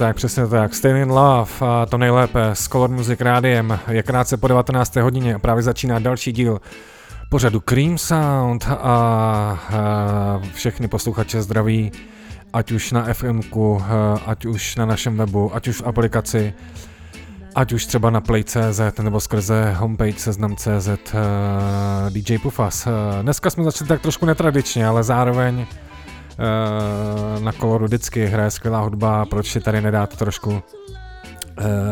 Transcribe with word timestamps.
tak, 0.00 0.16
přesně 0.16 0.46
tak. 0.46 0.74
Still 0.74 0.96
in 0.96 1.10
Love, 1.10 1.50
a 1.60 1.86
to 1.86 1.98
nejlépe 1.98 2.50
s 2.52 2.68
Color 2.68 2.90
Music 2.90 3.20
rádiem. 3.20 3.78
Je 3.90 4.02
krátce 4.02 4.36
po 4.36 4.48
19. 4.48 4.96
hodině 4.96 5.34
a 5.34 5.38
právě 5.38 5.62
začíná 5.62 5.98
další 5.98 6.32
díl 6.32 6.60
pořadu 7.28 7.60
Cream 7.60 7.98
Sound 7.98 8.66
a, 8.68 8.76
a 8.80 9.58
všechny 10.54 10.88
posluchače 10.88 11.42
zdraví, 11.42 11.92
ať 12.52 12.72
už 12.72 12.92
na 12.92 13.14
FMku, 13.14 13.82
ať 14.26 14.44
už 14.44 14.76
na 14.76 14.86
našem 14.86 15.16
webu, 15.16 15.54
ať 15.54 15.68
už 15.68 15.80
v 15.80 15.86
aplikaci, 15.86 16.54
ať 17.54 17.72
už 17.72 17.86
třeba 17.86 18.10
na 18.10 18.20
Play.cz 18.20 18.80
nebo 19.02 19.20
skrze 19.20 19.74
homepage 19.78 20.18
seznam.cz 20.18 20.88
DJ 22.10 22.38
Pufas. 22.38 22.88
Dneska 23.22 23.50
jsme 23.50 23.64
začali 23.64 23.88
tak 23.88 24.02
trošku 24.02 24.26
netradičně, 24.26 24.86
ale 24.86 25.02
zároveň 25.02 25.66
Eh, 25.66 25.89
na 27.40 27.52
koloru 27.52 27.84
vždycky 27.84 28.26
hraje 28.26 28.50
skvělá 28.50 28.80
hudba, 28.80 29.24
proč 29.24 29.52
si 29.52 29.60
tady 29.60 29.80
nedát 29.80 30.16
trošku 30.16 30.50
uh, 30.50 30.60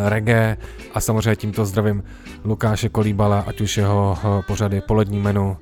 reggae 0.05 0.57
a 0.95 1.01
samozřejmě 1.01 1.37
tímto 1.37 1.65
zdravím 1.65 2.03
Lukáše 2.45 2.89
Kolíbala, 2.89 3.45
ať 3.47 3.61
už 3.61 3.77
jeho 3.77 4.19
uh, 4.25 4.43
pořady 4.43 4.81
Polední 4.81 5.19
menu 5.19 5.57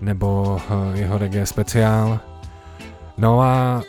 nebo 0.00 0.60
jeho 0.94 1.18
reggae 1.18 1.46
speciál. 1.46 2.20
No 3.18 3.40
a 3.40 3.82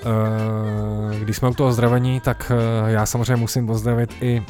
když 1.20 1.38
jsme 1.38 1.50
u 1.50 1.54
toho 1.54 1.74
zdravení, 1.74 2.20
tak 2.20 2.52
já 2.86 3.06
samozřejmě 3.06 3.36
musím 3.36 3.68
pozdravit 3.68 4.14
i 4.22 4.44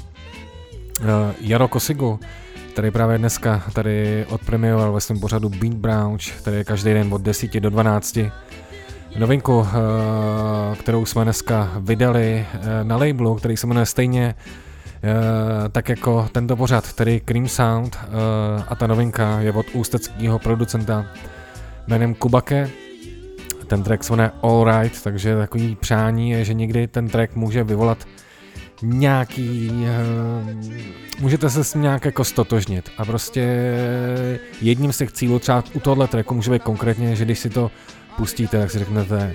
Jaro 1.41 1.67
Kosigu, 1.67 2.19
který 2.73 2.91
právě 2.91 3.17
dneska 3.17 3.63
tady 3.73 4.25
odpremioval 4.29 4.93
ve 4.93 5.01
svém 5.01 5.19
pořadu 5.19 5.49
Beat 5.49 5.73
Browch, 5.73 6.31
který 6.37 6.57
je 6.57 6.63
každý 6.63 6.93
den 6.93 7.13
od 7.13 7.21
10 7.21 7.59
do 7.59 7.69
12 7.69 8.19
novinku, 9.17 9.67
eh, 9.67 10.75
kterou 10.75 11.05
jsme 11.05 11.23
dneska 11.23 11.71
vydali 11.79 12.45
eh, 12.53 12.83
na 12.83 12.97
labelu, 12.97 13.35
který 13.35 13.57
se 13.57 13.67
jmenuje 13.67 13.85
stejně 13.85 14.35
eh, 15.03 15.69
tak 15.69 15.89
jako 15.89 16.29
tento 16.31 16.55
pořad, 16.55 16.93
tedy 16.93 17.19
Cream 17.19 17.47
Sound 17.47 17.97
a 18.67 18.75
ta 18.75 18.87
novinka 18.87 19.39
je 19.39 19.51
od 19.51 19.65
ústeckého 19.73 20.39
producenta 20.39 21.05
jménem 21.87 22.13
Kubake. 22.13 22.69
Ten 23.67 23.83
track 23.83 24.03
se 24.03 24.13
jmenuje 24.13 24.31
All 24.41 24.65
Right, 24.71 25.03
takže 25.03 25.37
takový 25.37 25.75
přání 25.75 26.29
je, 26.31 26.45
že 26.45 26.53
někdy 26.53 26.87
ten 26.87 27.07
track 27.07 27.35
může 27.35 27.63
vyvolat 27.63 27.97
nějaký, 28.81 29.85
můžete 31.19 31.49
se 31.49 31.63
s 31.63 31.75
nějak 31.75 32.05
jako 32.05 32.23
stotožnit 32.23 32.89
a 32.97 33.05
prostě 33.05 33.73
jedním 34.61 34.93
z 34.93 34.97
těch 34.97 35.11
cílů 35.11 35.39
třeba 35.39 35.63
u 35.73 35.79
tohle 35.79 36.07
tracku 36.07 36.33
může 36.33 36.51
být 36.51 36.63
konkrétně, 36.63 37.15
že 37.15 37.25
když 37.25 37.39
si 37.39 37.49
to 37.49 37.71
pustíte, 38.17 38.59
tak 38.59 38.71
si 38.71 38.79
řeknete, 38.79 39.33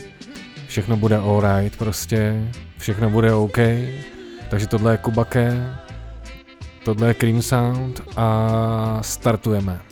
všechno 0.66 0.96
bude 0.96 1.16
alright 1.16 1.78
prostě, 1.78 2.48
všechno 2.78 3.10
bude 3.10 3.34
OK. 3.34 3.58
Takže 4.50 4.66
tohle 4.66 4.92
je 4.92 4.98
Kubake, 4.98 5.76
tohle 6.84 7.08
je 7.08 7.14
Cream 7.14 7.42
Sound 7.42 8.00
a 8.16 8.98
startujeme. 9.02 9.89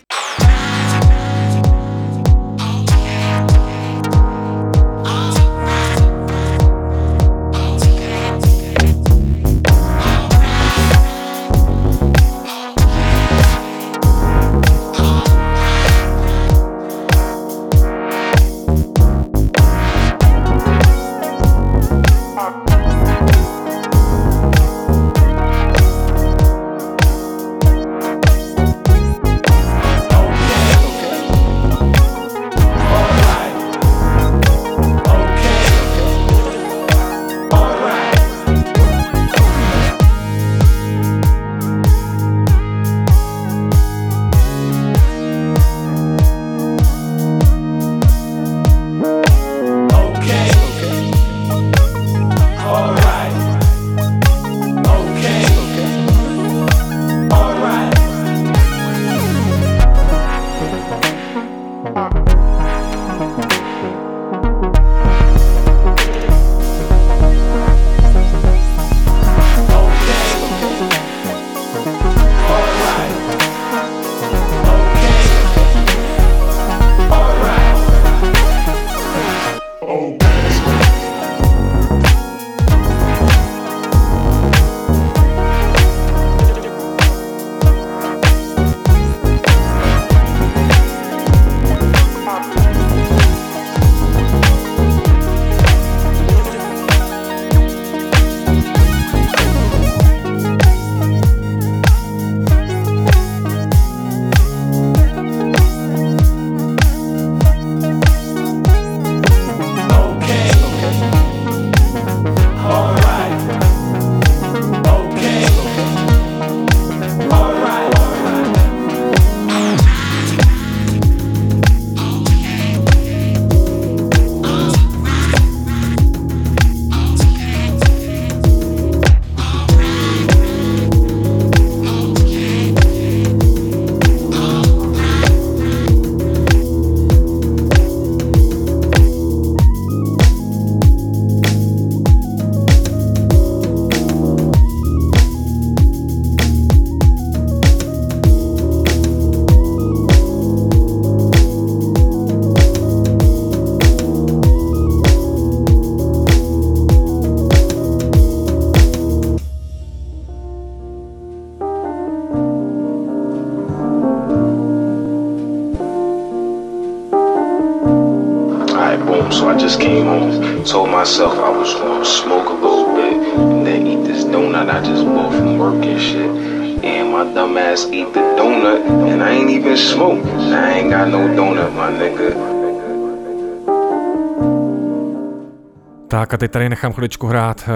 Teď 186.39 186.51
tady 186.51 186.69
nechám 186.69 186.93
chviličku 186.93 187.27
hrát 187.27 187.69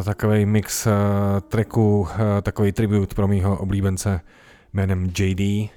eh, 0.00 0.04
takový 0.04 0.46
mix 0.46 0.86
uh, 0.86 0.92
tracků, 1.40 2.00
uh, 2.00 2.08
takový 2.42 2.72
tribut 2.72 3.14
pro 3.14 3.28
mýho 3.28 3.56
oblíbence 3.56 4.20
jménem 4.72 5.12
JD. 5.18 5.70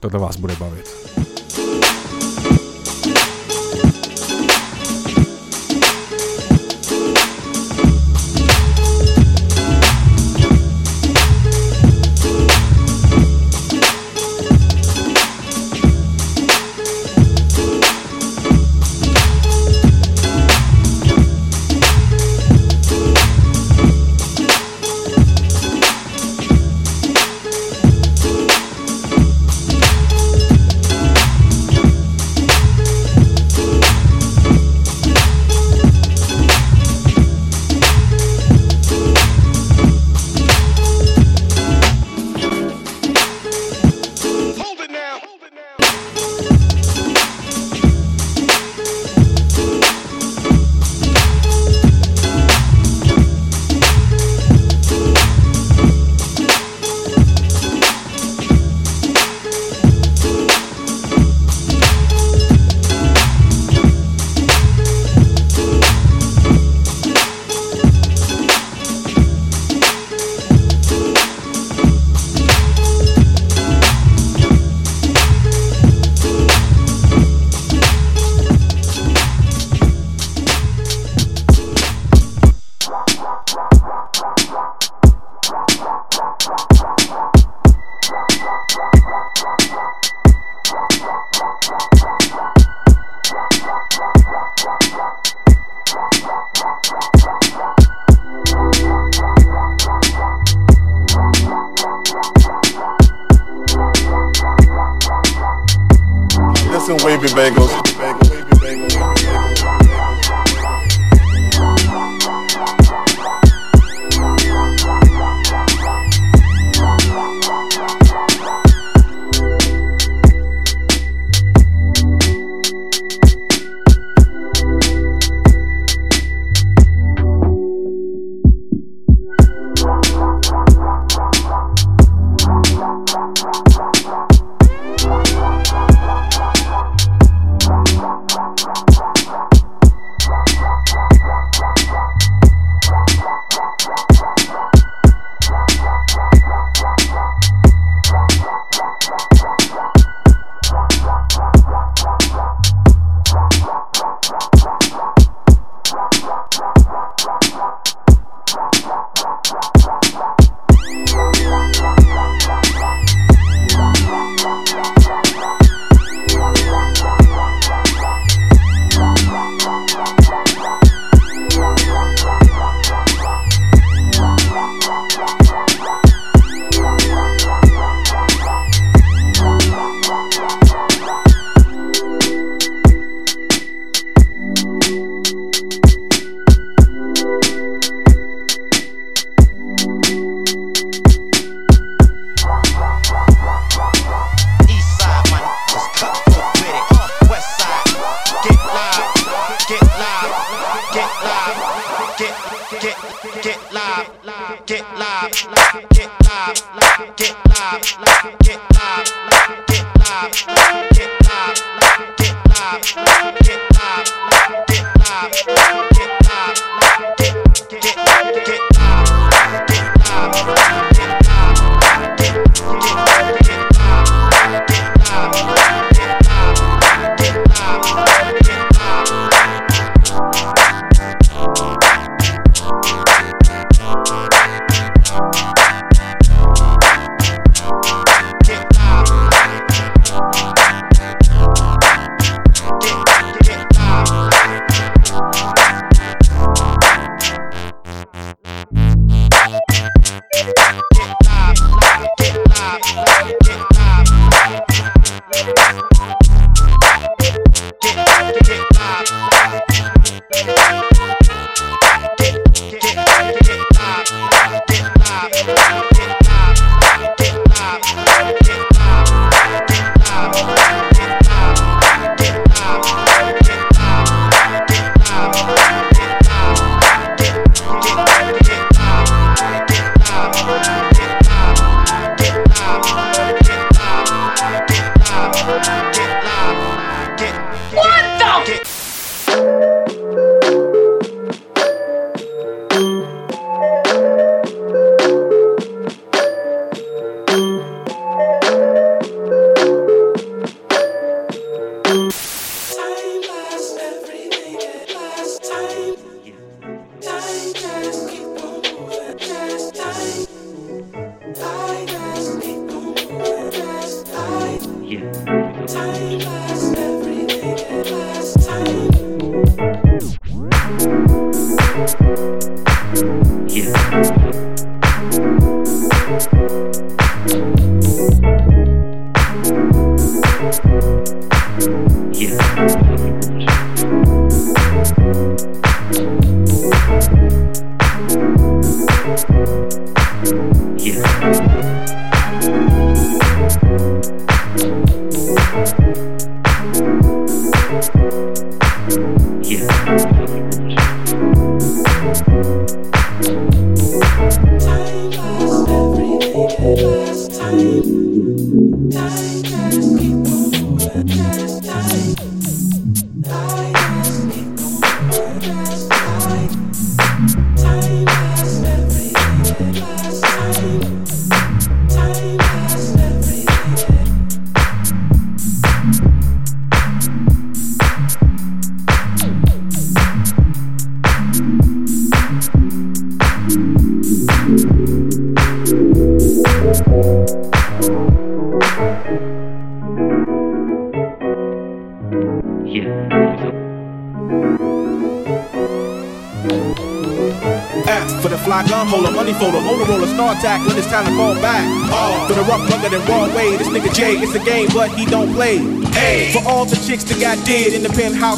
Tohle 0.00 0.20
vás 0.20 0.36
bude 0.36 0.56
bavit. 0.56 0.95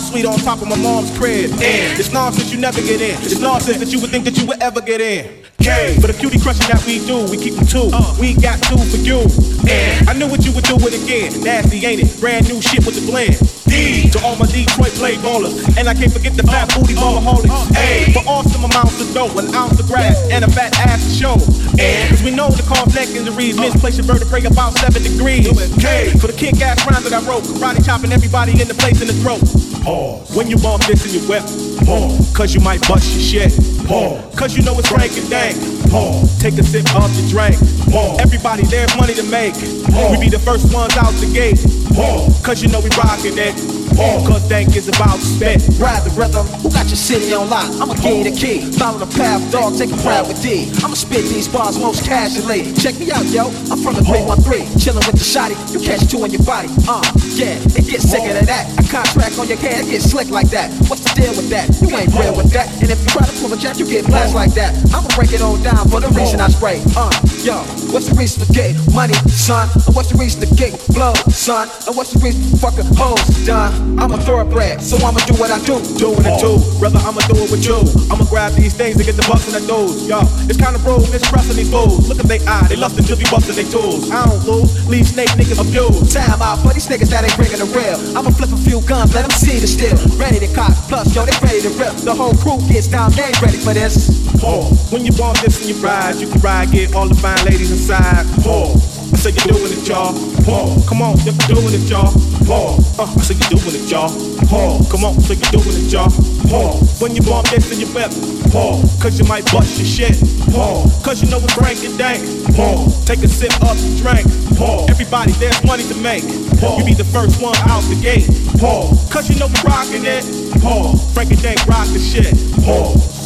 Suite 0.08 0.24
on 0.24 0.38
top 0.40 0.62
of 0.62 0.68
my 0.68 0.76
mom's 0.76 1.12
crib. 1.18 1.50
And 1.52 1.98
it's 2.00 2.12
nonsense 2.12 2.52
you 2.52 2.58
never 2.58 2.80
get 2.80 3.00
in. 3.00 3.14
It's 3.20 3.40
nonsense 3.40 3.78
that 3.78 3.92
you 3.92 4.00
would 4.00 4.10
think 4.10 4.24
that 4.24 4.38
you 4.38 4.46
would 4.46 4.60
ever 4.62 4.80
get 4.80 5.00
in. 5.00 5.44
K. 5.60 5.98
For 6.00 6.06
the 6.06 6.16
cutie 6.16 6.40
crushing 6.40 6.64
that 6.72 6.80
we 6.86 7.04
do, 7.04 7.28
we 7.28 7.36
keep 7.36 7.54
them 7.60 7.66
two. 7.66 7.90
Uh. 7.92 8.16
We 8.16 8.32
got 8.32 8.56
two 8.64 8.80
for 8.88 8.96
you. 8.96 9.20
And 9.68 10.08
I 10.08 10.14
knew 10.16 10.30
what 10.30 10.46
you 10.46 10.52
would 10.56 10.64
do 10.64 10.80
it 10.80 10.96
again. 10.96 11.28
Nasty, 11.44 11.84
ain't 11.84 12.00
it? 12.00 12.08
Brand 12.20 12.48
new 12.48 12.62
shit 12.62 12.86
with 12.88 12.96
the 12.96 13.04
blend. 13.04 13.36
D 13.68 14.08
to 14.08 14.18
all 14.24 14.32
my 14.40 14.48
Detroit 14.48 14.96
play 14.96 15.20
ballers. 15.20 15.60
And 15.76 15.90
I 15.90 15.92
can't 15.92 16.12
forget 16.12 16.32
the 16.32 16.46
uh. 16.46 16.52
fat 16.56 16.72
booty 16.72 16.96
uh. 16.96 17.04
ballaholics. 17.04 17.52
A 17.76 18.08
uh. 18.08 18.16
for 18.16 18.22
awesome 18.24 18.64
amounts 18.64 18.96
of 19.02 19.12
dough, 19.12 19.34
an 19.36 19.52
ounce 19.52 19.76
of 19.76 19.86
grass, 19.90 20.16
and 20.32 20.40
a 20.46 20.50
fat 20.50 20.72
ass 20.88 21.04
to 21.04 21.12
show. 21.12 21.36
And 21.76 22.08
cause 22.08 22.22
we 22.22 22.32
know 22.32 22.48
the 22.48 22.64
cause 22.64 22.94
neck 22.94 23.12
injuries, 23.12 23.60
misplace 23.60 23.98
your 23.98 24.06
vertebrae 24.06 24.46
about 24.48 24.78
seven 24.78 25.02
degrees. 25.02 25.52
K 25.76 26.16
for 26.16 26.32
the 26.32 26.36
kick 26.38 26.62
ass 26.64 26.80
rhymes 26.88 27.04
that 27.04 27.12
I 27.12 27.20
wrote, 27.28 27.44
karate 27.44 27.84
chopping 27.84 28.12
everybody 28.12 28.56
in 28.56 28.68
the 28.68 28.78
place 28.78 29.02
in 29.02 29.08
the 29.10 29.18
throat. 29.20 29.67
Pause. 29.82 30.36
When 30.36 30.48
you 30.48 30.56
bump 30.58 30.84
this 30.84 31.06
in 31.06 31.20
your 31.20 31.28
whip, 31.28 31.42
pause. 31.86 32.32
Cause 32.34 32.54
you 32.54 32.60
might 32.60 32.80
bust 32.86 33.12
your 33.14 33.22
shit. 33.22 33.52
Pause. 33.86 34.36
Cause 34.36 34.56
you 34.56 34.62
know 34.62 34.78
it's 34.78 34.88
Frank 34.88 35.16
and 35.16 35.28
Dank. 35.30 35.56
Pause. 35.90 36.38
Take 36.40 36.58
a 36.58 36.62
sip 36.62 36.84
of 36.94 37.10
your 37.14 37.28
drink. 37.28 37.56
Pause. 37.90 38.20
Everybody 38.20 38.62
there's 38.64 38.94
money 38.96 39.14
to 39.14 39.24
make. 39.24 39.54
Pause. 39.90 40.18
We 40.18 40.26
be 40.26 40.30
the 40.30 40.38
first 40.38 40.72
ones 40.72 40.96
out 40.96 41.12
the 41.20 41.30
gate. 41.32 41.58
Pause. 41.94 42.44
Cause 42.44 42.62
you 42.62 42.68
know 42.68 42.80
we 42.80 42.90
rockin' 42.96 43.38
it. 43.38 43.54
Cause 43.98 44.46
dank 44.48 44.76
is 44.76 44.86
about 44.86 45.18
spit. 45.18 45.58
Ride 45.80 46.06
the 46.06 46.14
rhythm, 46.14 46.46
who 46.62 46.70
got 46.70 46.86
your 46.86 46.94
city 46.94 47.34
on 47.34 47.50
lock? 47.50 47.66
I'ma 47.82 47.94
give 47.98 48.22
you 48.22 48.30
the 48.30 48.36
key. 48.36 48.70
Follow 48.78 49.02
the 49.02 49.10
path, 49.18 49.42
dog, 49.50 49.74
take 49.74 49.90
a 49.90 49.98
ride 50.06 50.28
with 50.28 50.40
D. 50.40 50.70
I'ma 50.84 50.94
spit 50.94 51.26
these 51.26 51.48
bars 51.48 51.78
most 51.80 52.06
casually. 52.06 52.72
Check 52.78 52.94
me 53.00 53.10
out, 53.10 53.26
yo. 53.26 53.50
I'm 53.74 53.82
from 53.82 53.98
the 53.98 54.06
313. 54.06 54.78
Chillin' 54.78 55.02
with 55.02 55.18
the 55.18 55.26
shotty. 55.26 55.58
You 55.74 55.77
catch 55.80 56.10
two 56.10 56.24
in 56.24 56.30
your 56.30 56.42
body. 56.44 56.68
Uh, 56.88 57.02
yeah, 57.34 57.58
it 57.76 57.86
gets 57.86 58.10
sicker 58.10 58.32
than 58.32 58.46
that. 58.46 58.66
A 58.78 58.84
contract 58.90 59.38
on 59.38 59.48
your 59.48 59.58
head, 59.58 59.86
it 59.86 59.90
gets 59.90 60.10
slick 60.10 60.30
like 60.30 60.50
that. 60.50 60.70
What's 60.88 61.02
the 61.04 61.12
deal 61.14 61.34
with 61.36 61.48
that? 61.50 61.68
You 61.80 61.94
ain't 61.96 62.12
real 62.14 62.36
with 62.36 62.50
that. 62.52 62.68
And 62.82 62.90
if 62.90 62.98
you 63.02 63.08
try 63.08 63.26
to 63.26 63.34
pull 63.40 63.52
a 63.52 63.56
jack, 63.56 63.78
you 63.78 63.86
get 63.86 64.06
blast 64.06 64.34
like 64.34 64.54
that. 64.54 64.74
I'ma 64.94 65.08
break 65.14 65.32
it 65.32 65.42
all 65.42 65.56
down 65.62 65.88
for 65.88 66.00
the 66.00 66.08
reason 66.14 66.40
I 66.40 66.48
spray. 66.48 66.82
Uh, 66.96 67.10
yo, 67.44 67.62
what's 67.92 68.08
the 68.08 68.16
reason 68.18 68.44
to 68.44 68.48
get 68.52 68.74
money, 68.94 69.14
son? 69.30 69.68
And 69.86 69.94
what's 69.94 70.10
the 70.10 70.18
reason 70.18 70.42
to 70.46 70.50
get 70.54 70.74
blow, 70.94 71.14
son? 71.30 71.68
And 71.86 71.94
what's 71.96 72.12
the 72.12 72.20
reason 72.20 72.42
to 72.50 72.56
fucking 72.58 72.88
hoes, 72.96 73.22
done? 73.46 73.98
I'm 73.98 74.12
a 74.12 74.18
thoroughbred, 74.18 74.82
so 74.82 74.96
I'ma 75.04 75.20
do 75.26 75.34
what 75.38 75.50
I 75.50 75.58
do. 75.64 75.78
Doing 75.98 76.24
it 76.26 76.36
too, 76.40 76.58
brother, 76.78 76.98
I'ma 77.02 77.20
do 77.30 77.38
it 77.38 77.50
with 77.50 77.64
you. 77.64 77.78
I'ma 78.10 78.24
grab 78.26 78.52
these 78.54 78.74
things 78.74 78.96
and 78.96 79.04
get 79.04 79.16
the 79.16 79.26
bucks 79.28 79.46
in 79.46 79.54
the 79.54 79.64
doors. 79.66 80.06
Yo, 80.08 80.20
it's 80.48 80.58
kind 80.58 80.74
of 80.74 80.84
rude, 80.84 81.06
mispressing 81.10 81.56
these 81.56 81.70
fools. 81.70 82.08
Look 82.08 82.18
at 82.18 82.26
they 82.26 82.40
eye, 82.46 82.66
they 82.68 82.76
lustin' 82.76 83.04
to 83.04 83.16
be 83.16 83.24
bustin' 83.30 83.54
they 83.54 83.68
tools. 83.68 84.10
I 84.10 84.26
don't 84.26 84.42
lose, 84.44 84.70
leave 84.88 85.06
snake 85.06 85.30
niggas 85.38 85.60
abused. 85.68 86.12
Time 86.12 86.40
out 86.40 86.58
for 86.64 86.72
these 86.72 86.88
niggas 86.88 87.10
that 87.12 87.24
ain't 87.24 87.36
bringing 87.36 87.60
the 87.60 87.68
real. 87.76 88.00
I'ma 88.16 88.30
flip 88.30 88.52
a 88.52 88.56
few 88.56 88.80
guns, 88.88 89.14
let 89.14 89.28
them 89.28 89.34
see 89.36 89.60
the 89.60 89.68
steel. 89.68 89.96
Ready 90.16 90.40
to 90.40 90.48
cock, 90.54 90.72
plus, 90.88 91.14
yo, 91.14 91.24
they 91.24 91.36
ready 91.44 91.60
to 91.62 91.72
rip. 91.76 91.94
The 92.00 92.14
whole 92.14 92.34
crew 92.34 92.58
gets 92.68 92.88
down, 92.88 93.12
they 93.12 93.28
ain't 93.28 93.40
ready 93.42 93.58
for 93.58 93.74
this. 93.74 94.08
Pause. 94.40 94.92
When 94.92 95.04
you 95.04 95.12
bump 95.12 95.38
this 95.38 95.60
in 95.62 95.74
your 95.74 95.78
ride, 95.84 96.16
you 96.16 96.28
can 96.28 96.40
ride, 96.40 96.72
get 96.72 96.94
all 96.94 97.08
the 97.08 97.14
fine 97.14 97.38
ladies 97.44 97.70
inside. 97.70 98.24
Pause. 98.42 98.98
I 99.12 99.16
say 99.16 99.30
you're 99.32 99.56
doing 99.56 99.72
it, 99.72 99.88
y'all. 99.88 100.12
Paul, 100.44 100.80
come 100.88 101.02
on, 101.02 101.16
you're 101.24 101.36
doing 101.48 101.74
it, 101.74 101.88
y'all. 101.88 102.12
Paul, 102.44 102.80
uh, 102.98 103.08
I 103.08 103.20
say 103.24 103.34
you're 103.36 103.60
doing 103.60 103.76
it, 103.76 103.90
y'all. 103.90 104.12
Paul, 104.48 104.84
come 104.88 105.04
on, 105.04 105.20
say 105.20 105.34
you're 105.36 105.60
doing 105.60 105.76
it, 105.80 105.92
y'all. 105.92 106.12
Paul, 106.48 106.80
when 107.00 107.16
you 107.16 107.22
bump 107.22 107.48
this 107.48 107.72
in 107.72 107.80
your 107.80 107.88
whip. 107.90 108.12
Paul, 108.50 108.82
cause 109.00 109.18
you 109.18 109.26
might 109.26 109.44
bust 109.52 109.78
your 109.78 109.86
shit. 109.86 110.16
Paul, 110.52 110.88
cause 111.04 111.22
you 111.22 111.30
know 111.30 111.38
it's 111.38 111.54
Frank 111.54 111.84
and 111.84 111.98
Dank. 111.98 112.22
Paul, 112.56 112.90
take 113.04 113.22
a 113.22 113.28
sip 113.28 113.52
of 113.62 113.76
the 113.76 113.90
drink. 114.00 114.26
Paul, 114.56 114.90
everybody, 114.90 115.32
there's 115.32 115.62
money 115.64 115.84
to 115.84 115.94
make. 115.96 116.24
Paul, 116.58 116.78
you 116.78 116.84
be 116.84 116.94
the 116.94 117.04
first 117.04 117.40
one 117.42 117.56
out 117.68 117.82
the 117.92 117.98
gate. 118.00 118.28
Paul, 118.58 118.96
cause 119.10 119.28
you 119.28 119.38
know 119.38 119.46
we 119.48 119.60
rockin' 119.64 120.04
it. 120.04 120.24
Paul, 120.62 120.96
Frank 121.14 121.30
and 121.30 121.42
Dank 121.42 121.66
rock 121.66 121.86
the 121.88 121.98
shit. 121.98 122.34
Paul. 122.64 123.17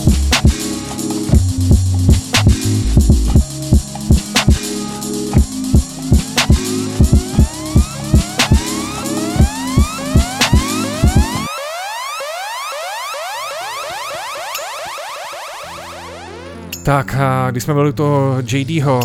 Tak, 16.82 17.16
když 17.50 17.62
jsme 17.62 17.74
byli 17.74 17.88
u 17.88 17.92
toho 17.92 18.36
JDho, 18.52 19.00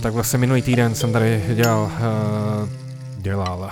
tak 0.00 0.12
vlastně 0.14 0.38
minulý 0.38 0.62
týden 0.62 0.94
jsem 0.94 1.12
tady 1.12 1.44
dělal, 1.54 1.90
dělal, 3.18 3.70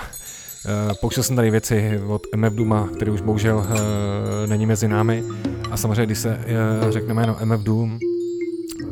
pouštěl 1.01 1.23
jsem 1.23 1.35
tady 1.35 1.51
věci 1.51 2.01
od 2.07 2.21
MF 2.35 2.53
Duma, 2.53 2.89
který 2.95 3.11
už 3.11 3.21
bohužel 3.21 3.67
není 4.45 4.65
mezi 4.65 4.87
námi. 4.87 5.23
A 5.71 5.77
samozřejmě, 5.77 6.05
když 6.05 6.17
se 6.17 6.39
řekne 6.89 7.13
jméno 7.13 7.37
MF 7.45 7.61
Doom, 7.61 7.99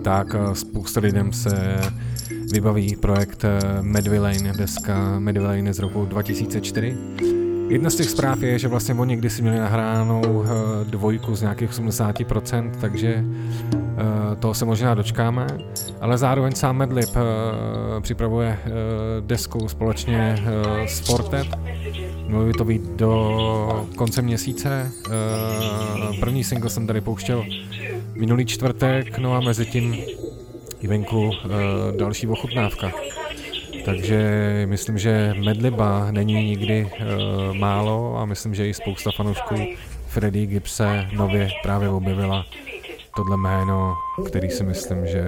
tak 0.02 0.28
spousta 0.54 1.00
lidem 1.00 1.34
se 1.34 1.80
vybaví 2.52 2.96
projekt 2.96 3.46
Medvillain, 3.82 4.52
deska 4.58 5.20
Medvillain 5.20 5.74
z 5.74 5.80
roku 5.80 6.06
2004. 6.06 6.98
Jedna 7.68 7.90
z 7.90 7.96
těch 7.96 8.10
zpráv 8.10 8.42
je, 8.42 8.60
že 8.60 8.68
vlastně 8.68 8.94
oni 8.94 9.16
kdysi 9.16 9.42
měli 9.42 9.60
nahránou 9.60 10.46
dvojku 10.84 11.36
z 11.36 11.42
nějakých 11.42 11.70
80%, 11.70 12.72
takže 12.82 13.24
Eh, 13.98 14.36
toho 14.36 14.54
se 14.54 14.66
možná 14.66 14.94
dočkáme, 14.94 15.48
ale 16.02 16.18
zároveň 16.18 16.56
sám 16.56 16.78
Medlib 16.78 17.10
uh, 17.10 18.02
připravuje 18.02 18.60
desku 19.20 19.68
společně 19.68 20.36
s 20.88 21.00
Fortet. 21.00 21.48
Mělo 22.28 22.46
by 22.46 22.54
to 22.54 22.66
být 22.66 22.82
do 22.82 23.88
konce 23.96 24.22
měsíce. 24.22 24.92
První 26.20 26.44
single 26.44 26.70
jsem 26.70 26.88
tady 26.88 27.02
pouštěl 27.02 27.46
minulý 28.14 28.46
čtvrtek, 28.46 29.18
no 29.18 29.34
a 29.34 29.40
mezi 29.40 29.66
tím 29.66 29.98
i 30.82 30.88
venku 30.88 31.32
další 31.98 32.28
ochutnávka. 32.28 32.92
Takže 33.88 34.22
myslím, 34.66 34.98
že 34.98 35.34
Medliba 35.46 36.12
není 36.12 36.34
nikdy 36.34 36.86
uh, 36.86 37.54
málo 37.54 38.18
a 38.18 38.26
myslím, 38.26 38.56
že 38.56 38.68
i 38.68 38.74
spousta 38.74 39.12
fanoušků 39.16 39.56
Freddy 40.08 40.46
Gibse 40.46 41.08
nově 41.14 41.50
právě 41.64 41.90
objevila 41.90 42.46
tohle 43.16 43.38
jméno, 43.38 43.96
který 44.26 44.50
si 44.50 44.64
myslím, 44.64 45.08
že 45.08 45.24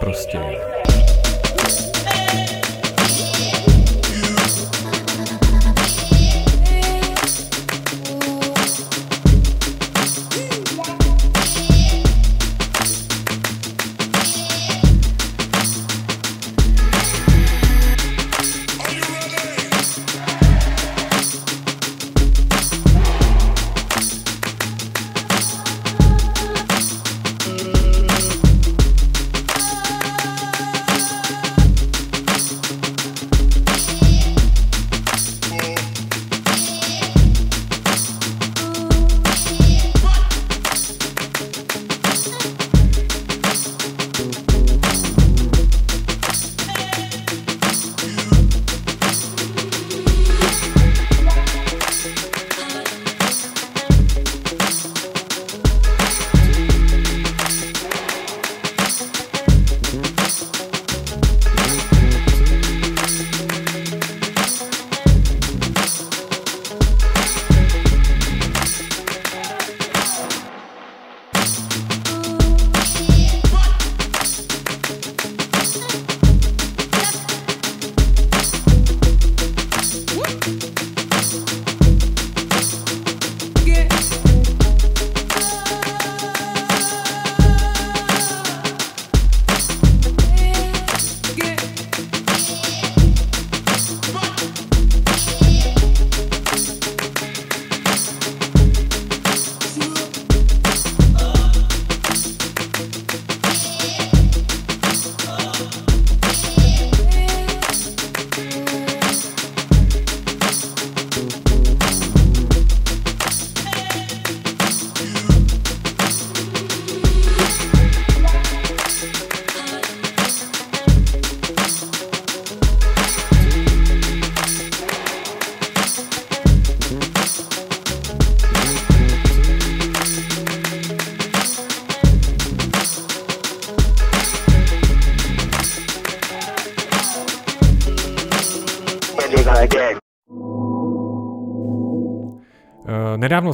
prostě 0.00 0.40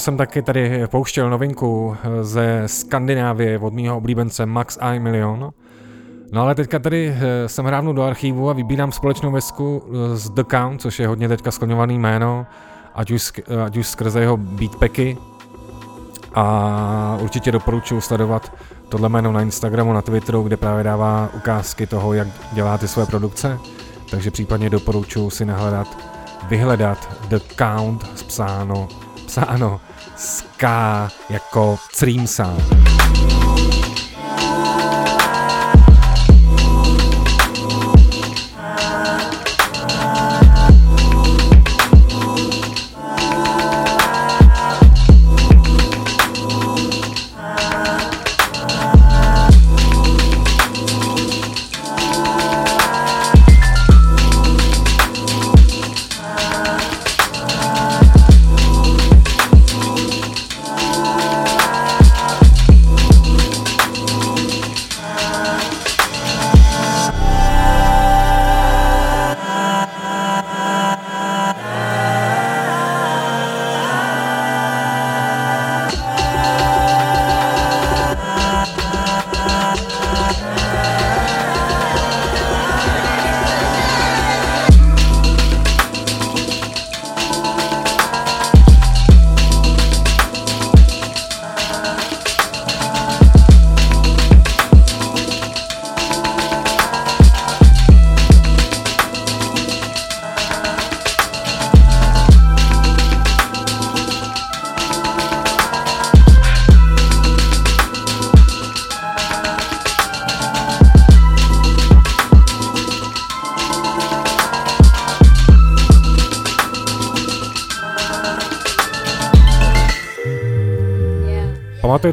jsem 0.06 0.16
taky 0.16 0.42
tady 0.42 0.86
pouštěl 0.86 1.30
novinku 1.30 1.96
eh, 1.96 2.24
ze 2.24 2.62
Skandinávie 2.66 3.58
od 3.58 3.72
mýho 3.72 3.96
oblíbence 3.96 4.46
Max 4.46 4.78
I 4.80 4.98
Million. 4.98 5.52
No 6.32 6.42
ale 6.42 6.54
teďka 6.54 6.78
tady 6.78 7.08
eh, 7.08 7.48
jsem 7.48 7.64
hrávnu 7.64 7.92
do 7.92 8.02
archívu 8.02 8.50
a 8.50 8.52
vybírám 8.52 8.92
společnou 8.92 9.30
vesku 9.30 9.82
z 10.14 10.30
The 10.30 10.42
Count, 10.50 10.80
což 10.80 10.98
je 10.98 11.08
hodně 11.08 11.28
teďka 11.28 11.50
skloňovaný 11.50 11.98
jméno, 11.98 12.46
ať 12.94 13.10
už, 13.10 13.32
ať 13.64 13.76
už 13.76 13.86
skrze 13.86 14.20
jeho 14.20 14.36
beatpacky. 14.36 15.18
A 16.34 17.18
určitě 17.20 17.52
doporučuji 17.52 18.00
sledovat 18.00 18.52
tohle 18.88 19.08
jméno 19.08 19.32
na 19.32 19.40
Instagramu, 19.40 19.92
na 19.92 20.02
Twitteru, 20.02 20.42
kde 20.42 20.56
právě 20.56 20.84
dává 20.84 21.28
ukázky 21.34 21.86
toho, 21.86 22.12
jak 22.12 22.28
dělá 22.52 22.78
ty 22.78 22.88
své 22.88 23.06
produkce. 23.06 23.58
Takže 24.10 24.30
případně 24.30 24.70
doporučuji 24.70 25.30
si 25.30 25.44
nahledat, 25.44 25.88
vyhledat 26.48 27.08
The 27.28 27.38
Count 27.56 28.24
psáno 28.26 28.88
psáno 29.26 29.80
ska 30.16 31.08
jako 31.28 31.78
Stream 31.92 32.26
Sound. 32.26 32.75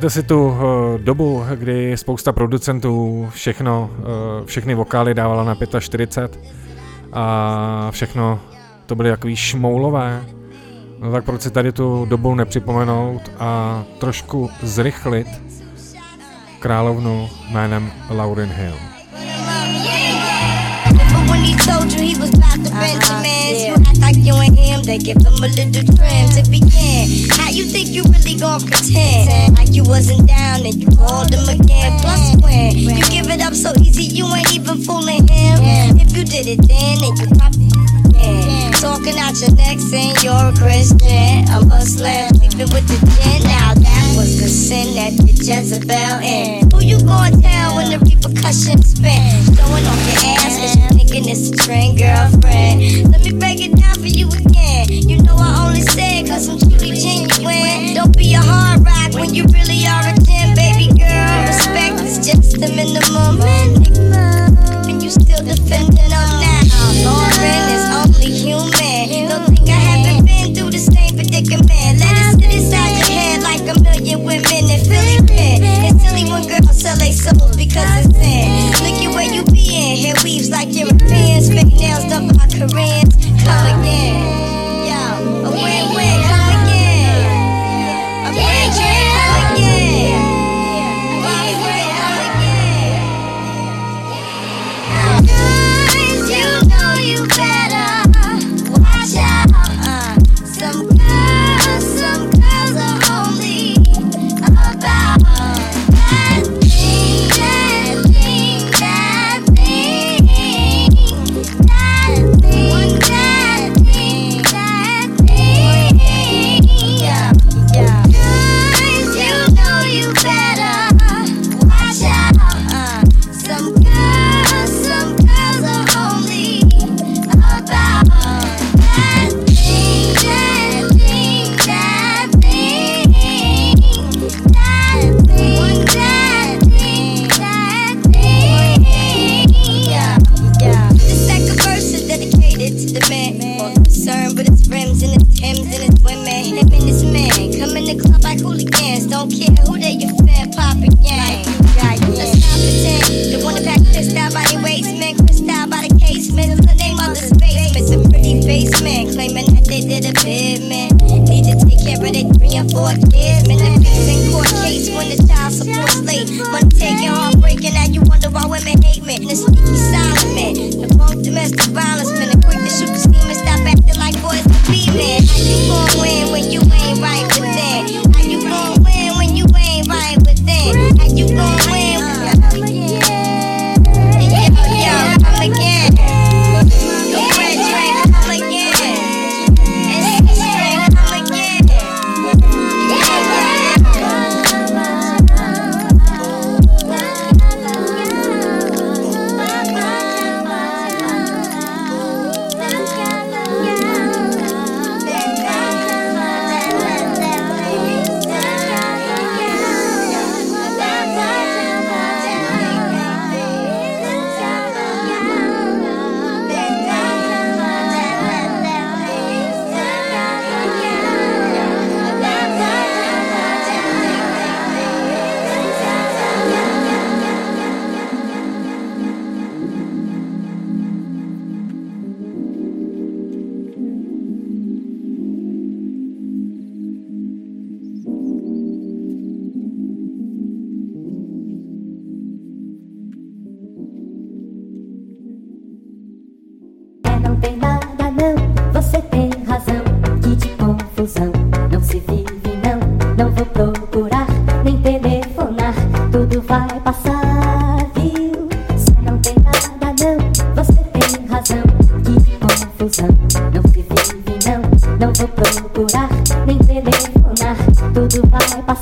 Pamatujete 0.03 0.21
si 0.21 0.27
tu 0.27 0.47
uh, 0.47 0.55
dobu, 0.97 1.43
kdy 1.55 1.97
spousta 1.97 2.31
producentů 2.31 3.27
všechno, 3.33 3.89
uh, 3.97 4.45
všechny 4.45 4.75
vokály 4.75 5.13
dávala 5.13 5.43
na 5.43 5.57
45 5.79 6.39
a 7.13 7.87
všechno 7.91 8.39
to 8.85 8.95
byly 8.95 9.09
takový 9.09 9.35
šmoulové? 9.35 10.25
No 10.99 11.11
tak 11.11 11.25
proč 11.25 11.41
si 11.41 11.51
tady 11.51 11.71
tu 11.71 12.05
dobu 12.05 12.35
nepřipomenout 12.35 13.31
a 13.39 13.83
trošku 13.99 14.49
zrychlit 14.61 15.27
královnu 16.59 17.29
jménem 17.51 17.91
Lauren 18.09 18.49
Hill. 18.49 18.75
like 22.83 23.42
you 24.23 24.35
and 24.35 24.57
him, 24.57 24.83
they 24.83 24.97
give 24.97 25.19
them 25.19 25.35
a 25.35 25.47
little 25.47 25.83
trim 25.95 26.25
to 26.31 26.41
begin. 26.49 27.27
How 27.35 27.49
you 27.51 27.65
think 27.65 27.89
you 27.89 28.03
really 28.03 28.35
gon' 28.39 28.61
pretend? 28.61 29.57
Like 29.57 29.73
you 29.73 29.83
wasn't 29.83 30.27
down 30.27 30.65
and 30.65 30.75
you 30.75 30.87
called 30.95 31.33
him 31.33 31.47
again. 31.47 31.99
Plus 31.99 32.35
when 32.41 32.77
you 32.77 33.03
give 33.11 33.29
it 33.29 33.41
up 33.41 33.53
so 33.53 33.73
easy, 33.81 34.03
you 34.03 34.25
ain't 34.33 34.53
even 34.55 34.81
fooling 34.81 35.27
him. 35.27 35.59
If 35.99 36.15
you 36.15 36.23
did 36.23 36.47
it 36.47 36.65
then, 36.67 36.97
then 37.03 37.13
you 37.19 37.27
probably 37.35 37.67
again. 38.23 38.71
Talking 38.73 39.17
out 39.19 39.39
your 39.39 39.53
neck 39.55 39.79
saying 39.79 40.15
you're 40.23 40.33
a 40.33 40.53
Christian, 40.55 41.47
a 41.51 41.59
Muslim, 41.65 42.29
sleeping 42.39 42.71
with 42.71 42.87
the 42.87 42.97
gin. 43.19 43.43
Now 43.43 43.73
that 45.03 45.19
the 45.19 45.33
Jezebel 45.35 46.15
in. 46.23 46.71
Who 46.71 46.79
you 46.79 46.99
gonna 47.03 47.35
tell 47.41 47.75
when 47.75 47.91
the 47.91 47.99
repercussions 47.99 48.95
spin? 48.95 49.43
Throwing 49.51 49.83
off 49.83 49.99
your 50.07 50.39
ass 50.39 50.55
cause 50.55 50.75
you 50.79 50.87
thinking 50.95 51.27
it's 51.27 51.51
a 51.51 51.55
trend, 51.59 51.99
girlfriend. 51.99 53.11
Let 53.11 53.21
me 53.27 53.35
break 53.35 53.59
it 53.59 53.75
down 53.75 53.95
for 53.99 54.07
you 54.07 54.31
again. 54.31 54.87
You 54.87 55.19
know 55.23 55.35
I 55.35 55.67
only 55.67 55.81
say 55.81 56.23
cause 56.23 56.47
I'm 56.47 56.59
truly 56.59 56.95
genuine. 56.95 57.93
Don't 57.95 58.15
be 58.15 58.33
a 58.33 58.39
hard 58.39 58.85
rock 58.87 59.11
when 59.19 59.35
you 59.35 59.43
really 59.51 59.83
are 59.83 60.07
a 60.07 60.15
10, 60.15 60.55
baby 60.55 60.87
girl. 60.95 61.35
Respect 61.51 61.99
is 62.07 62.23
just 62.23 62.55
the 62.55 62.71
minimum. 62.71 63.43
And 64.87 65.03
you 65.03 65.11
still 65.11 65.43
defending 65.43 65.99
them 65.99 66.31
now. 66.39 66.63
Lauren 67.03 67.63
is 67.75 67.85
only 67.99 68.31
human. 68.31 69.27
Don't 69.27 69.51
think 69.51 69.67
I 69.67 69.79
haven't 69.83 70.25
been 70.25 70.55
through 70.55 70.71
the 70.71 70.79
same 70.79 71.11
predicament. 71.19 71.82
Pen. 75.27 75.61
It's 75.61 76.01
silly 76.01 76.25
when 76.31 76.47
girls 76.47 76.79
sell 76.81 76.97
their 76.97 77.13
souls 77.13 77.55
because 77.55 78.05
it's 78.05 78.17
in. 78.17 78.49
Look 78.81 78.97
at 79.05 79.11
where 79.13 79.29
you 79.29 79.43
be 79.45 79.63
in. 79.75 79.97
Hair 80.05 80.15
weaves 80.23 80.49
like 80.49 80.73
Europeans. 80.73 81.49
Fake 81.49 81.73
nails 81.77 82.05
done 82.05 82.27
by 82.29 82.47
Koreans. 82.49 83.13
Come 83.43 83.81
again. 83.81 84.17
Yo, 84.87 85.45
a. 85.45 85.51
Come 85.51 86.02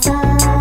Tak 0.02 0.61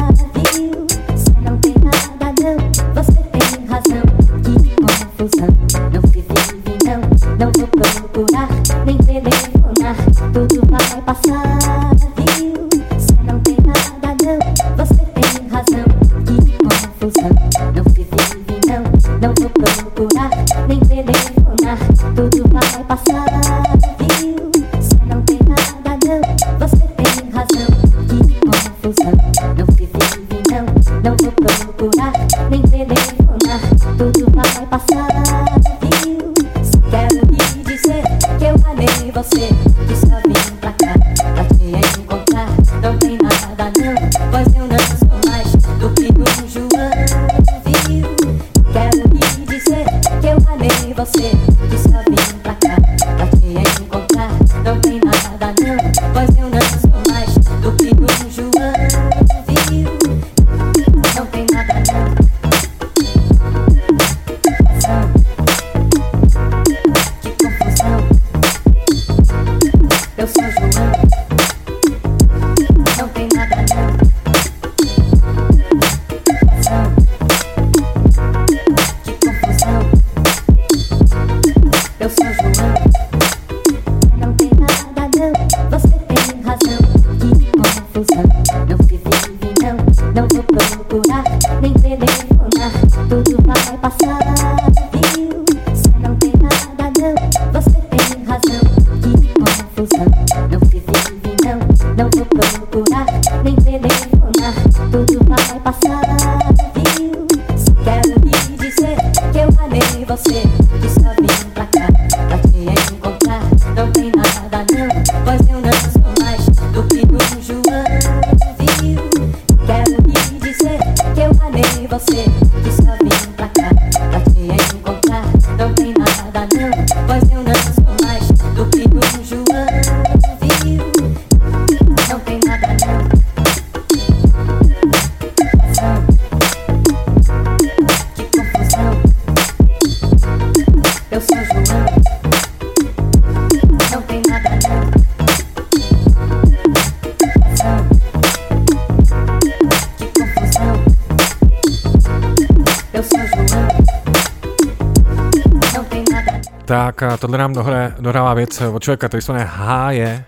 tohle 157.21 157.39
nám 157.39 157.53
dohrává 158.01 158.35
věc 158.35 158.61
od 158.61 158.83
člověka, 158.83 159.09
který 159.09 159.23
se 159.23 159.33
jmenuje 159.33 159.49
Háje. 159.53 160.25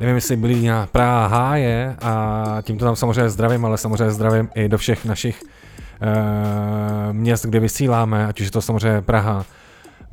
Nevím, 0.00 0.14
jestli 0.14 0.36
byli 0.36 0.68
na 0.68 0.86
Praha 0.86 1.26
Háje 1.26 1.96
a 2.02 2.56
tímto 2.62 2.84
tam 2.84 2.96
samozřejmě 2.96 3.30
zdravím, 3.30 3.64
ale 3.64 3.78
samozřejmě 3.78 4.10
zdravím 4.10 4.48
i 4.54 4.68
do 4.68 4.78
všech 4.78 5.04
našich 5.04 5.42
uh, 5.42 7.12
měst, 7.12 7.46
kde 7.46 7.60
vysíláme, 7.60 8.26
ať 8.26 8.40
už 8.40 8.46
je 8.46 8.50
to 8.50 8.62
samozřejmě 8.62 9.02
Praha, 9.02 9.44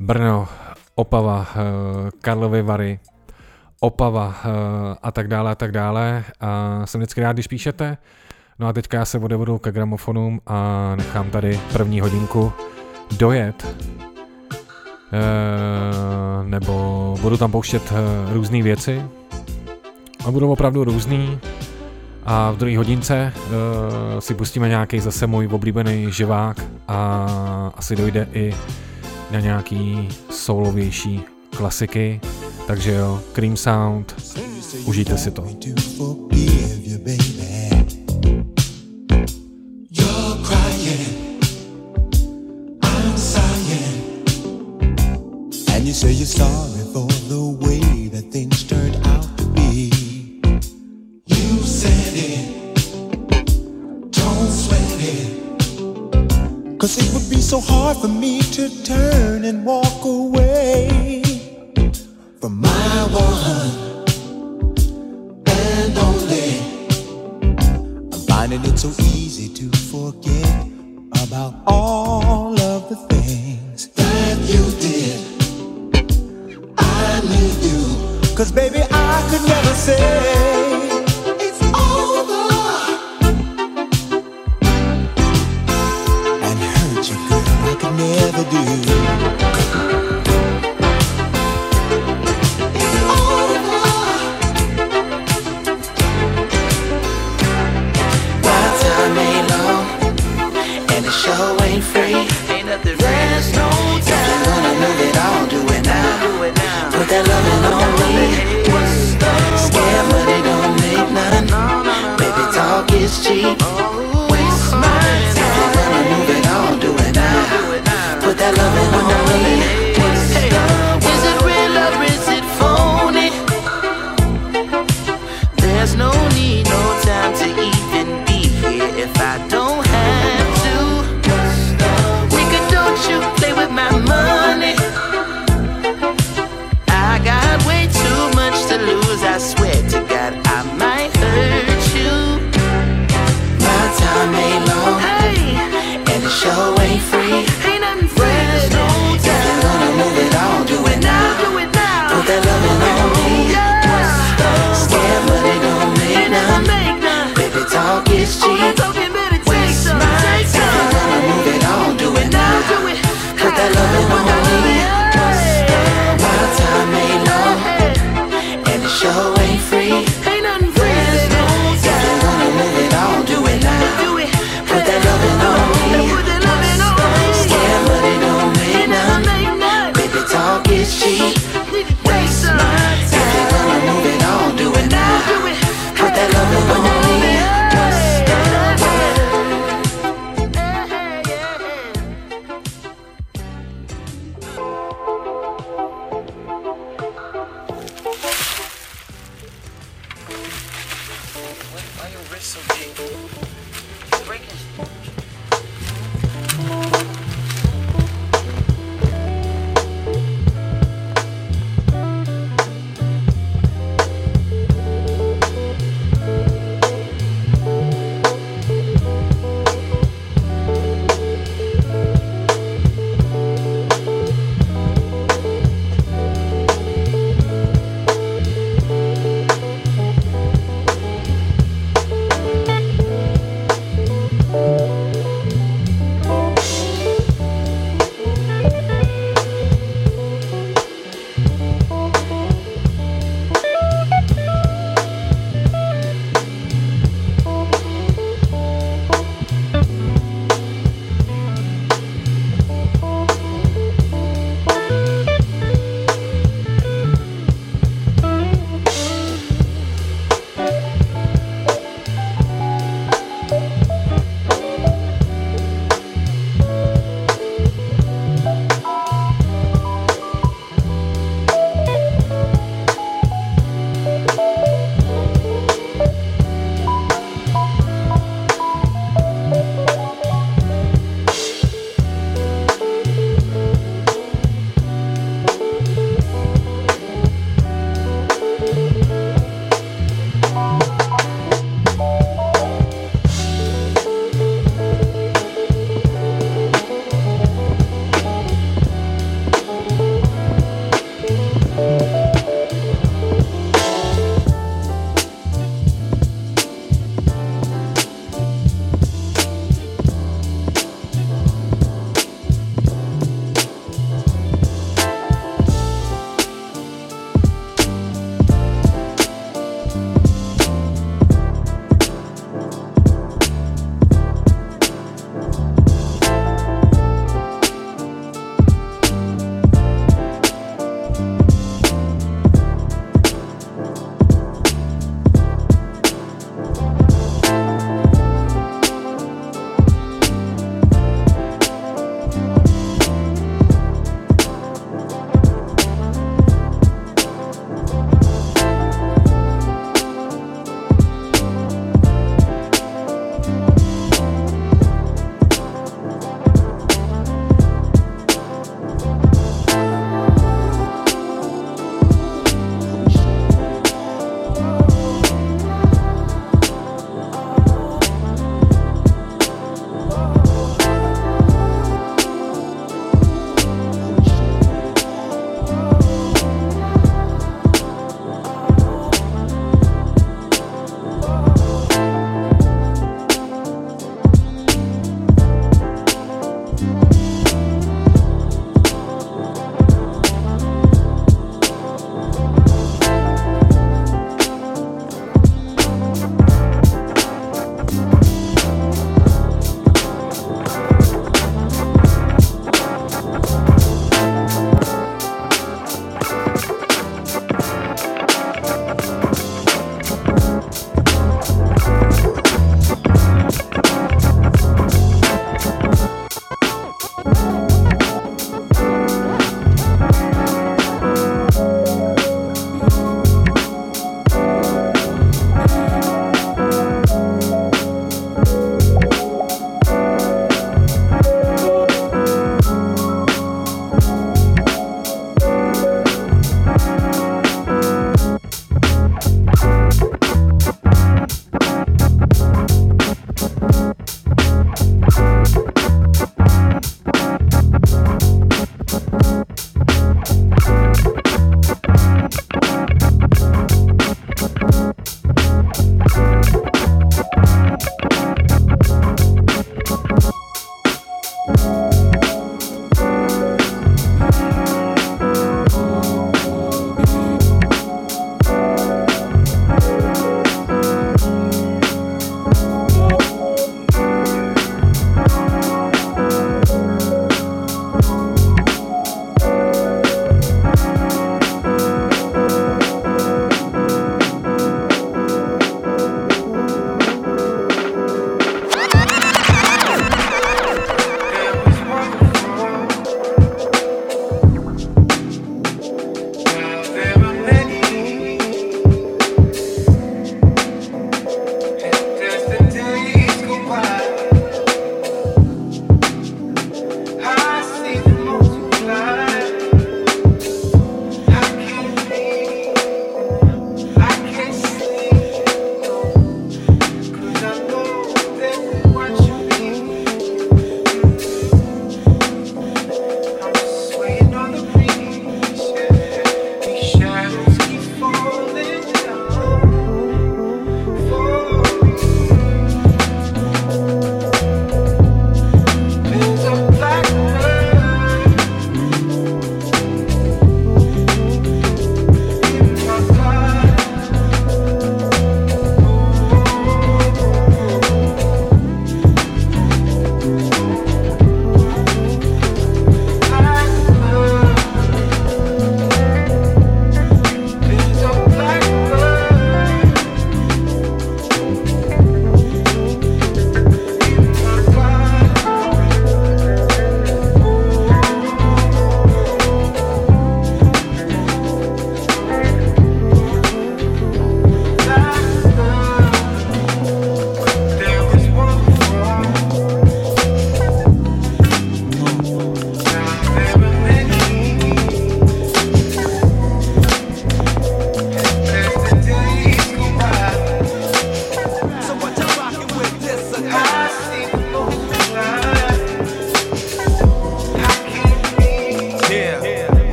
Brno, 0.00 0.48
Opava, 0.94 1.38
uh, 1.38 2.10
Karlovy 2.20 2.62
Vary, 2.62 2.98
Opava 3.80 4.26
uh, 4.26 4.32
a 5.02 5.10
tak 5.10 5.28
dále 5.28 5.50
a 5.50 5.54
tak 5.54 5.72
dále. 5.72 6.24
A 6.40 6.82
jsem 6.86 7.00
vždycky 7.00 7.20
rád, 7.20 7.32
když 7.32 7.46
píšete. 7.46 7.96
No 8.58 8.66
a 8.66 8.72
teďka 8.72 8.96
já 8.96 9.04
se 9.04 9.18
odevodu 9.18 9.58
ke 9.58 9.72
gramofonům 9.72 10.40
a 10.46 10.92
nechám 10.96 11.30
tady 11.30 11.60
první 11.72 12.00
hodinku 12.00 12.52
dojet 13.18 13.87
nebo 16.46 17.14
budu 17.22 17.36
tam 17.36 17.50
pouštět 17.50 17.82
eh, 17.92 18.34
různé 18.34 18.62
věci. 18.62 19.02
A 20.24 20.30
budou 20.30 20.52
opravdu 20.52 20.84
různý. 20.84 21.38
A 22.24 22.50
v 22.50 22.56
druhé 22.56 22.76
hodince 22.76 23.32
uh, 23.34 23.50
si 24.18 24.34
pustíme 24.34 24.68
nějaký 24.68 25.00
zase 25.00 25.26
můj 25.26 25.48
oblíbený 25.52 26.12
živák 26.12 26.64
a 26.88 27.26
asi 27.76 27.96
dojde 27.96 28.28
i 28.32 28.54
na 29.30 29.40
nějaký 29.40 30.08
soulovější 30.30 31.20
klasiky, 31.56 32.20
takže 32.66 32.92
jo, 32.92 33.20
Cream 33.32 33.56
Sound, 33.56 34.14
užijte 34.84 35.18
si 35.18 35.30
to. 35.30 35.44
Sorry 46.28 46.84
for 46.92 47.08
the 47.32 47.56
way 47.64 48.08
that 48.08 48.30
things 48.30 48.62
turned 48.62 48.96
out 49.06 49.24
to 49.38 49.46
be. 49.56 49.90
You 51.24 51.48
said 51.62 52.12
it, 52.14 52.44
don't 54.12 54.50
sweat 54.62 55.00
it. 55.16 56.78
Cause 56.78 56.98
it 56.98 57.08
would 57.14 57.30
be 57.30 57.40
so 57.40 57.60
hard 57.60 57.96
for 57.96 58.08
me 58.08 58.42
to 58.42 58.68
turn 58.84 59.46
and 59.46 59.64
walk 59.64 60.04
away 60.04 61.22
from 62.40 62.60
my 62.60 63.08
one 63.10 64.04
and 65.46 65.96
only. 66.08 66.60
I'm 68.12 68.20
finding 68.28 68.62
it 68.66 68.78
so 68.78 68.90
easy 69.16 69.48
to 69.54 69.66
forget 69.92 70.66
about 71.24 71.54
all 71.66 71.87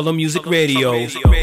Color 0.00 0.14
Music 0.14 0.46
Radio. 0.46 1.39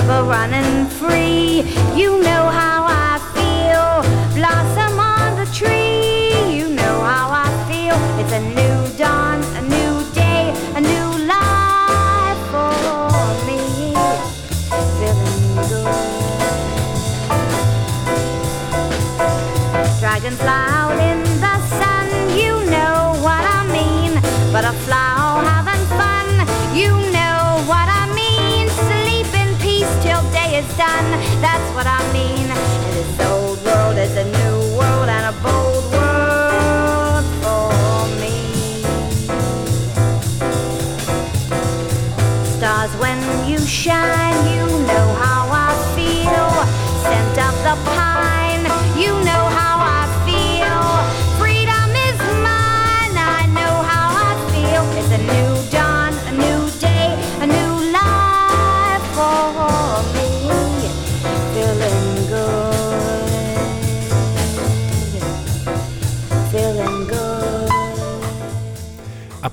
A 0.00 0.02
new 0.02 0.28
dawn, 0.30 0.54
a 0.54 1.94
new 1.94 2.39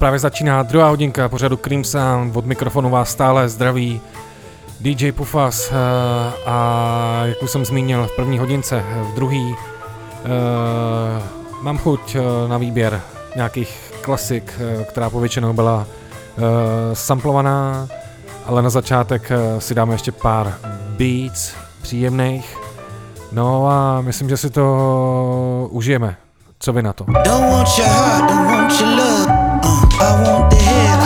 Právě 0.08 0.20
začíná 0.20 0.64
druhá 0.64 0.90
hodinka 0.90 1.30
pořadu 1.30 1.58
Cream 1.58 1.84
Sound, 1.84 2.36
od 2.36 2.46
mikrofonu 2.46 2.90
vás 2.90 3.10
stále 3.10 3.50
zdraví 3.50 4.02
DJ 4.80 5.12
Pufas 5.12 5.72
eh, 5.72 5.76
a 6.46 7.22
jak 7.26 7.44
už 7.44 7.52
jsem 7.52 7.66
zmínil 7.66 8.08
v 8.08 8.16
první 8.16 8.40
hodince, 8.40 8.84
eh, 8.88 9.04
v 9.04 9.16
druhý 9.16 9.56
eh, 9.56 11.24
mám 11.62 11.78
chuť 11.78 12.18
na 12.48 12.58
výběr 12.58 13.02
nějakých 13.36 13.94
klasik, 14.02 14.54
která 14.90 15.10
povětšinou 15.10 15.54
byla 15.54 15.88
samplovaná, 16.94 17.88
ale 18.46 18.62
na 18.62 18.70
začátek 18.70 19.32
si 19.60 19.76
dáme 19.76 19.94
ještě 19.94 20.12
pár 20.12 20.58
beats 20.98 21.54
příjemných. 21.82 22.58
No 23.32 23.68
a 23.68 24.02
myslím, 24.02 24.30
že 24.30 24.38
si 24.38 24.50
to 24.50 25.68
užijeme. 25.72 26.18
Co 26.60 26.74
vy 26.74 26.82
na 26.84 26.94
to? 26.94 27.04
Don't 27.04 27.52
want 27.52 27.68
your 27.78 27.88
heart, 27.88 28.30
don't 28.30 28.48
want 28.48 28.80
your 28.80 28.90
love. 28.90 29.37
I 30.00 30.24
want 30.24 30.50
the 30.52 30.58
head. 30.58 30.97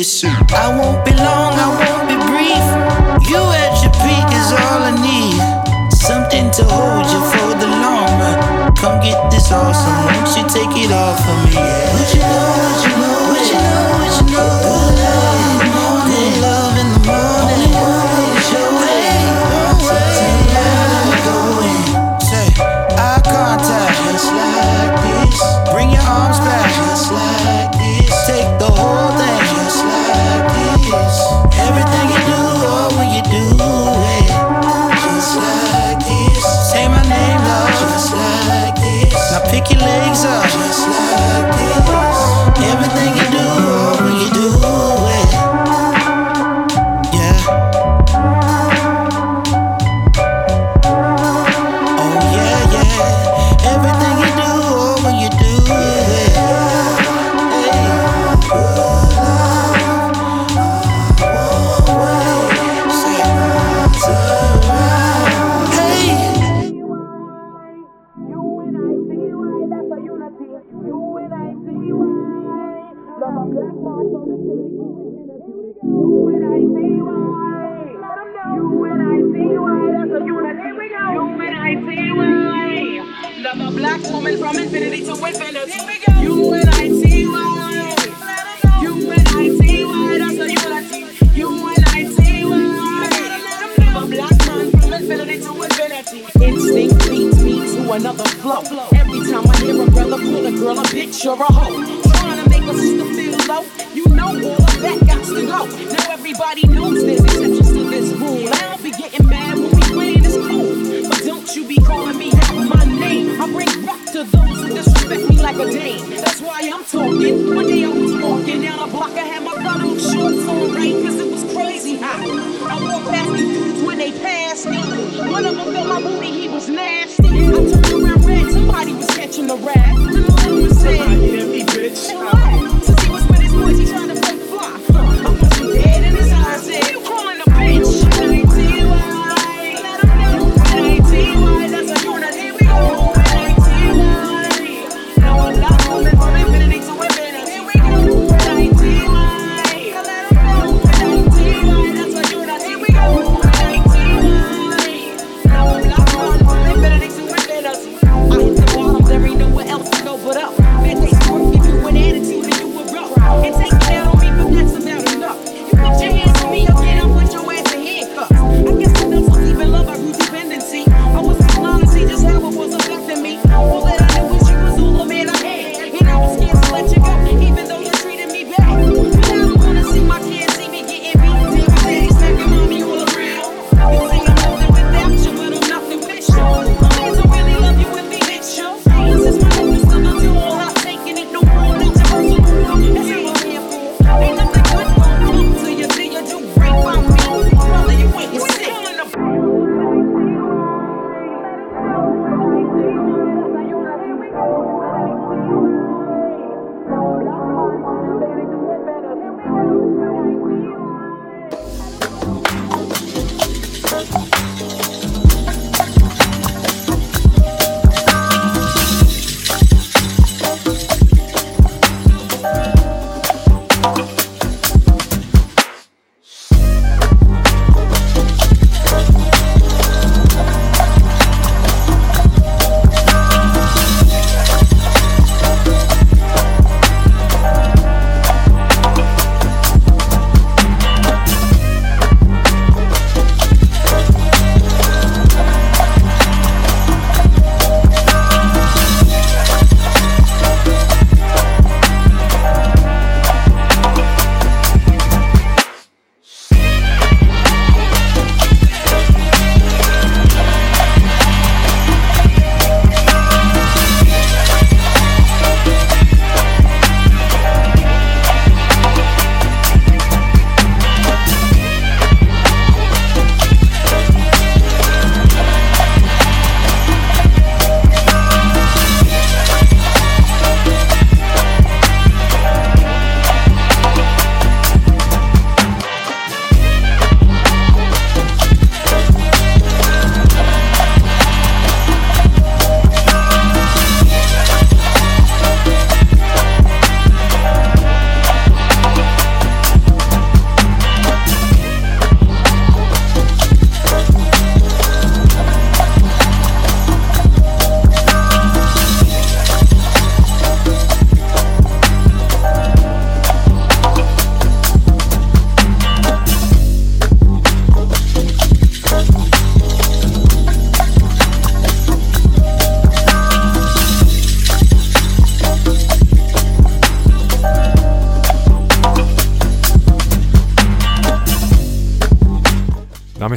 this. 0.00 0.24
I 0.24 0.68
won't 0.78 1.04
be 1.04 1.12
long, 1.12 1.52
I 1.64 1.68
won't 1.80 2.04
be 2.08 2.16
brief. 2.30 2.66
You 3.28 3.40
at 3.62 3.74
your 3.82 3.92
peak 4.00 4.28
is 4.40 4.50
all 4.60 4.80
I 4.90 4.94
need. 5.08 5.40
Something 5.92 6.50
to 6.56 6.62
hold 6.64 7.06
you 7.12 7.20
for 7.32 7.50
the 7.60 7.68
long 7.68 8.08
run. 8.20 8.74
Come 8.76 9.00
get 9.02 9.18
this 9.30 9.52
awesome, 9.52 10.00
won't 10.08 10.30
you 10.36 10.44
take 10.56 10.74
it 10.84 10.90
all 10.90 11.16
for 11.24 11.36
me? 11.46 11.54
Yeah. 12.18 12.49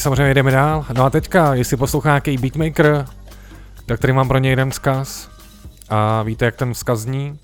Samozřejmě 0.03 0.34
jdeme 0.34 0.51
dál. 0.51 0.85
No 0.93 1.03
a 1.03 1.09
teďka, 1.09 1.53
jestli 1.53 1.77
poslouchá 1.77 2.09
nějaký 2.09 2.38
beatmaker, 2.38 3.05
tak 3.85 3.99
tady 3.99 4.13
mám 4.13 4.27
pro 4.27 4.38
něj 4.38 4.49
jeden 4.49 4.71
vzkaz. 4.71 5.30
A 5.89 6.23
víte, 6.23 6.45
jak 6.45 6.55
ten 6.55 6.73
vzkaz 6.73 6.99
zní? 6.99 7.39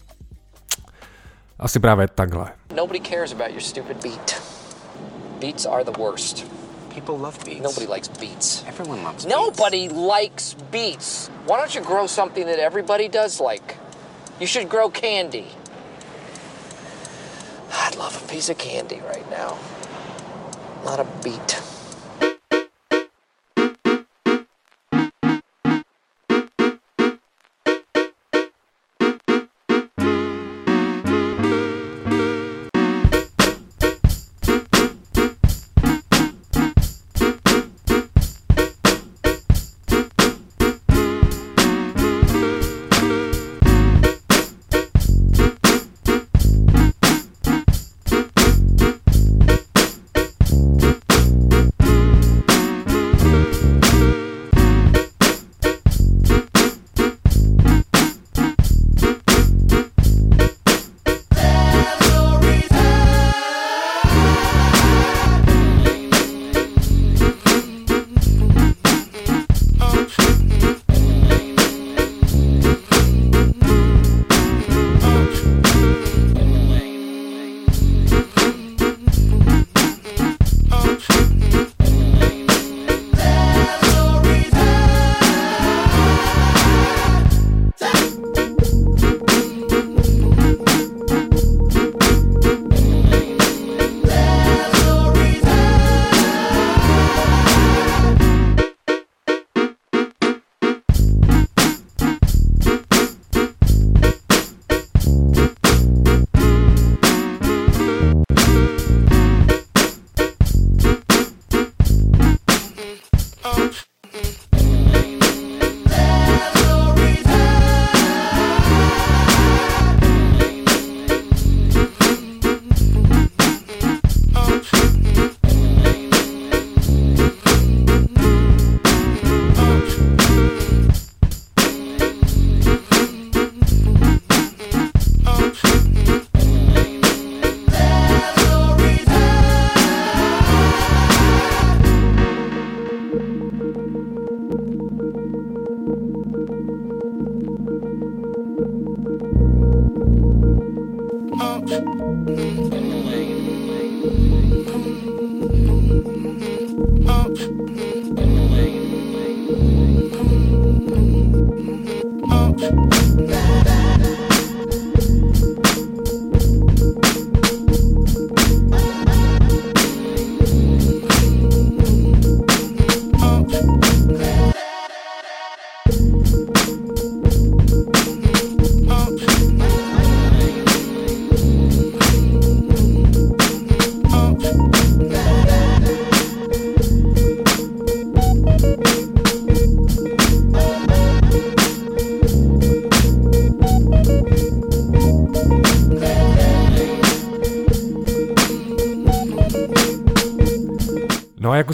Asi 1.59 1.79
právě 1.79 2.07
takhle. 2.07 2.51
Nobody 2.75 2.99
cares 2.99 3.31
about 3.31 3.49
your 3.49 3.61
stupid 3.61 4.03
beat. 4.03 4.41
Beats 5.39 5.65
are 5.65 5.83
the 5.83 6.01
worst. 6.01 6.45
People 6.93 7.15
love 7.15 7.37
beats. 7.45 7.61
Nobody 7.61 7.87
likes 7.93 8.07
beats. 8.19 8.63
Everyone 8.67 9.03
loves 9.03 9.25
Nobody 9.25 9.89
likes 9.89 10.55
beats. 10.71 11.29
Why 11.47 11.57
don't 11.57 11.75
you 11.75 11.81
grow 11.81 12.07
something 12.07 12.47
that 12.47 12.59
everybody 12.59 13.09
does 13.09 13.39
like? 13.39 13.75
You 14.39 14.47
should 14.47 14.69
grow 14.69 14.89
candy. 14.89 15.45
I'd 17.71 17.95
love 17.95 18.23
a 18.25 18.33
piece 18.33 18.51
of 18.51 18.57
candy 18.57 19.01
right 19.13 19.29
now. 19.31 19.57
Not 20.85 20.99
a 20.99 21.05
beat. 21.23 21.78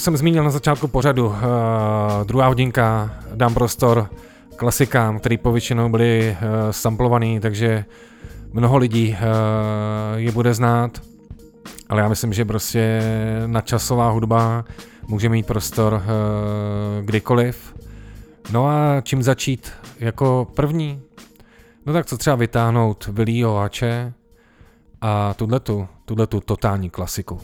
Jsem 0.06 0.18
zmínil 0.18 0.44
na 0.44 0.50
začátku 0.50 0.88
pořadu, 0.88 1.28
uh, 1.28 1.34
druhá 2.24 2.48
hodinka, 2.48 3.14
dám 3.36 3.54
prostor 3.54 4.10
klasikám, 4.56 5.20
který 5.20 5.38
povětšinou 5.38 5.90
byly 5.90 6.38
uh, 6.42 6.48
samplovaný, 6.72 7.40
takže 7.40 7.86
mnoho 8.54 8.78
lidí 8.78 9.10
uh, 9.10 9.18
je 10.16 10.32
bude 10.32 10.54
znát, 10.54 11.02
ale 11.90 12.02
já 12.02 12.08
myslím, 12.08 12.34
že 12.34 12.46
prostě 12.46 13.02
nadčasová 13.46 14.10
hudba 14.10 14.66
může 15.08 15.30
mít 15.30 15.48
prostor 15.48 15.94
uh, 15.94 16.02
kdykoliv. 17.06 17.76
No 18.52 18.68
a 18.68 19.02
čím 19.02 19.24
začít 19.24 19.72
jako 20.00 20.48
první? 20.56 21.02
No 21.86 21.94
tak 21.94 22.06
co 22.06 22.18
třeba 22.18 22.36
vytáhnout 22.36 23.10
Willieho 23.12 23.56
Hače 23.56 24.14
a 25.02 25.34
tuhletu, 25.34 25.88
tuhletu 26.06 26.42
totální 26.42 26.90
klasiku. 26.90 27.40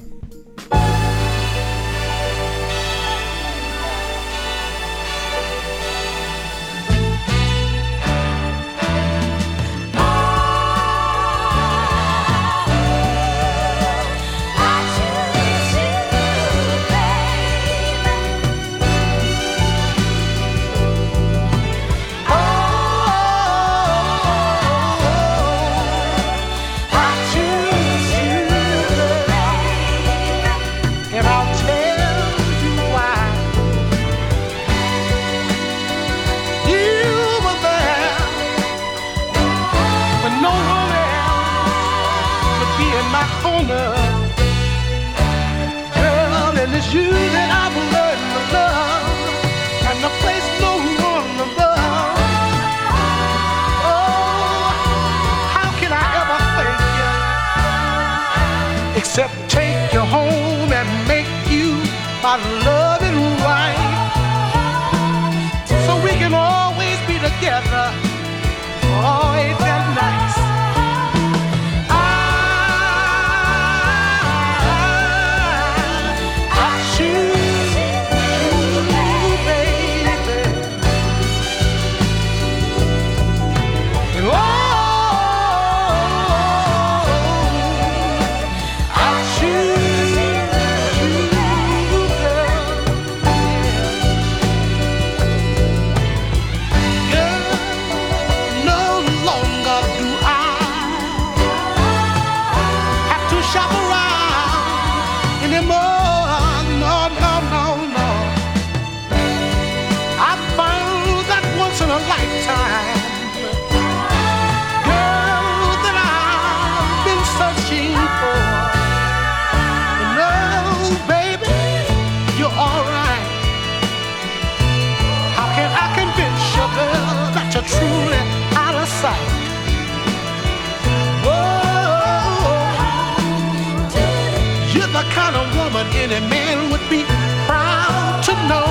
the 135.02 135.10
kind 135.16 135.36
of 135.36 135.46
woman 135.58 135.88
any 135.96 136.20
man 136.30 136.70
would 136.70 136.86
be 136.90 137.04
proud 137.48 138.22
to 138.24 138.34
know. 138.50 138.68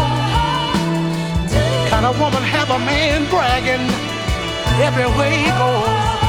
Kind 1.90 2.06
of 2.06 2.14
woman 2.20 2.42
have 2.42 2.70
a 2.70 2.78
man 2.78 3.28
bragging 3.30 3.86
every 4.86 5.08
way 5.18 5.32
he 5.44 5.50
goes. 5.58 6.19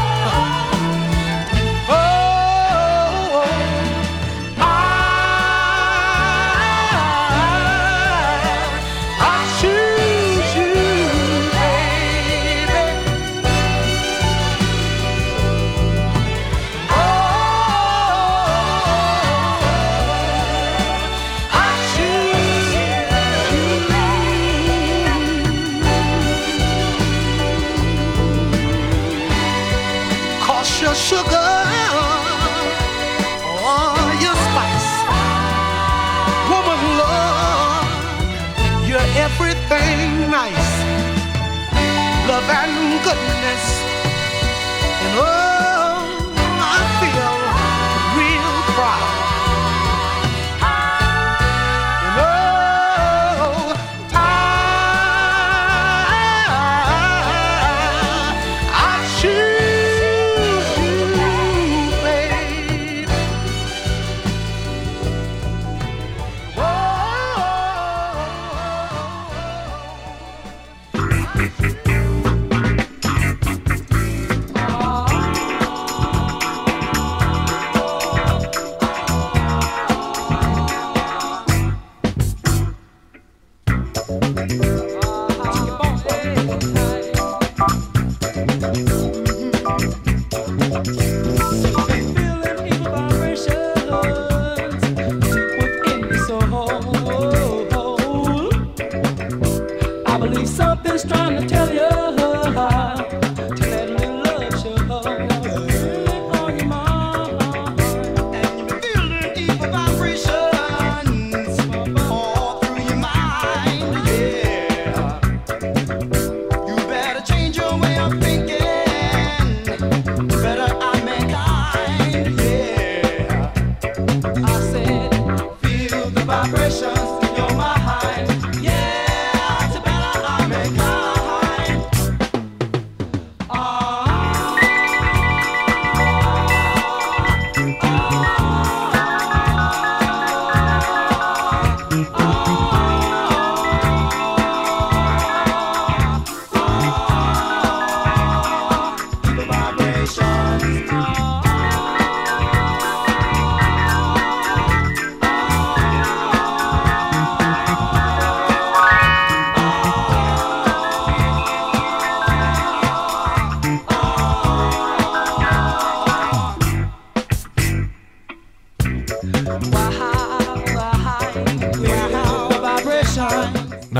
Goodness, 43.13 43.80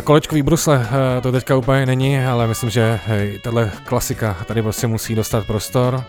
Na 0.02 0.06
kolečkový 0.06 0.42
brusle 0.42 0.88
eh, 1.18 1.22
to 1.22 1.32
teďka 1.32 1.56
úplně 1.56 1.86
není, 1.86 2.20
ale 2.20 2.48
myslím, 2.48 2.70
že 2.70 3.00
hej, 3.06 3.40
tahle 3.44 3.72
klasika 3.86 4.38
tady 4.48 4.62
prostě 4.62 4.88
musí 4.88 5.16
dostat 5.16 5.48
prostor. 5.48 6.04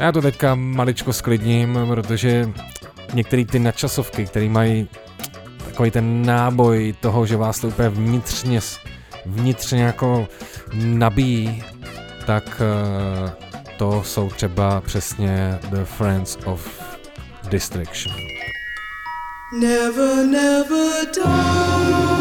Já 0.00 0.12
to 0.12 0.22
teďka 0.22 0.54
maličko 0.54 1.12
sklidním, 1.12 1.78
protože 1.88 2.50
některé 3.14 3.44
ty 3.44 3.58
nadčasovky, 3.58 4.26
které 4.26 4.48
mají 4.48 4.88
takový 5.64 5.90
ten 5.90 6.26
náboj 6.26 6.94
toho, 7.00 7.26
že 7.26 7.36
vás 7.36 7.60
to 7.60 7.68
úplně 7.68 7.88
vnitřně, 7.88 8.60
vnitřně 9.26 9.82
jako 9.82 10.28
nabíjí, 10.74 11.64
tak 12.26 12.62
eh, 12.62 13.32
to 13.76 14.02
jsou 14.02 14.30
třeba 14.30 14.80
přesně 14.80 15.58
The 15.70 15.84
Friends 15.84 16.38
of 16.44 16.68
Distraction. 17.50 18.16
Never, 19.60 20.26
never 20.26 21.06
die. 21.14 22.17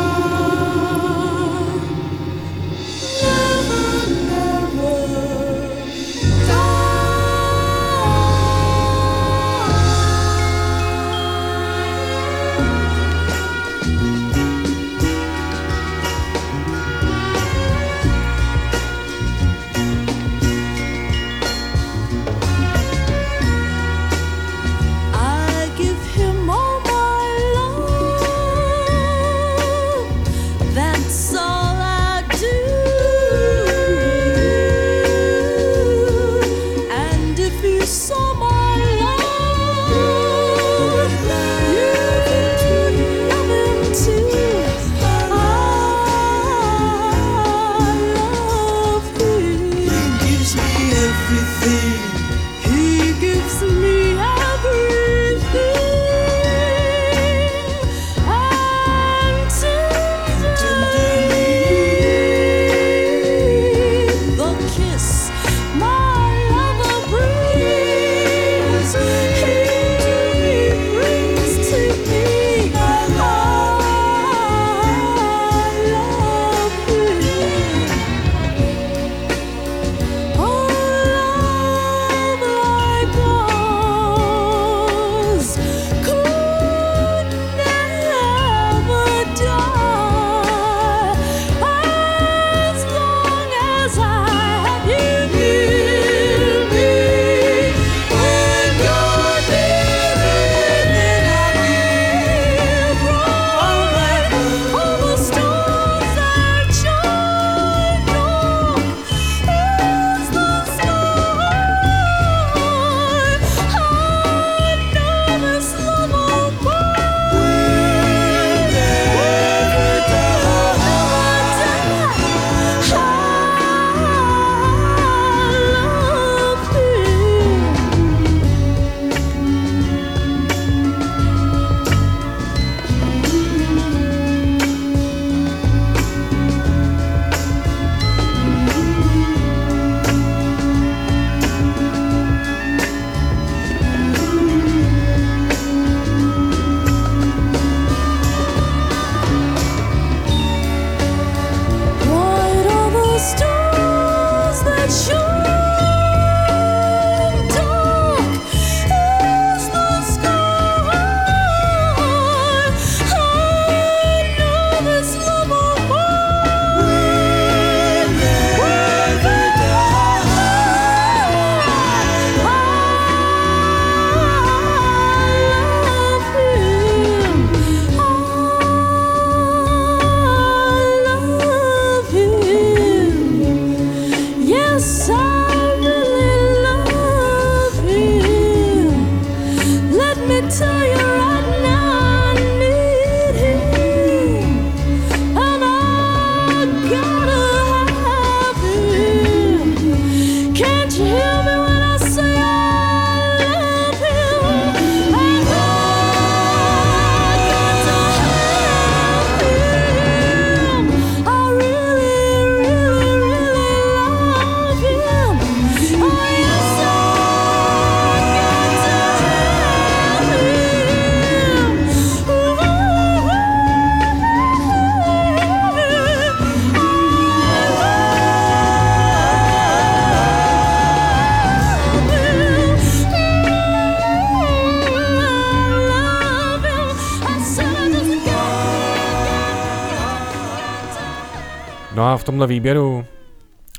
No 241.98 242.06
a 242.06 242.18
v 242.18 242.24
tomhle 242.24 242.48
výběru 242.48 243.06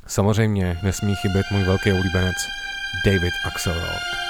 samozřejmě 0.07 0.79
nesmí 0.83 1.15
chybět 1.15 1.47
můj 1.53 1.63
velký 1.63 1.93
oblíbenec 1.93 2.37
David 3.07 3.33
Axelrod. 3.47 4.28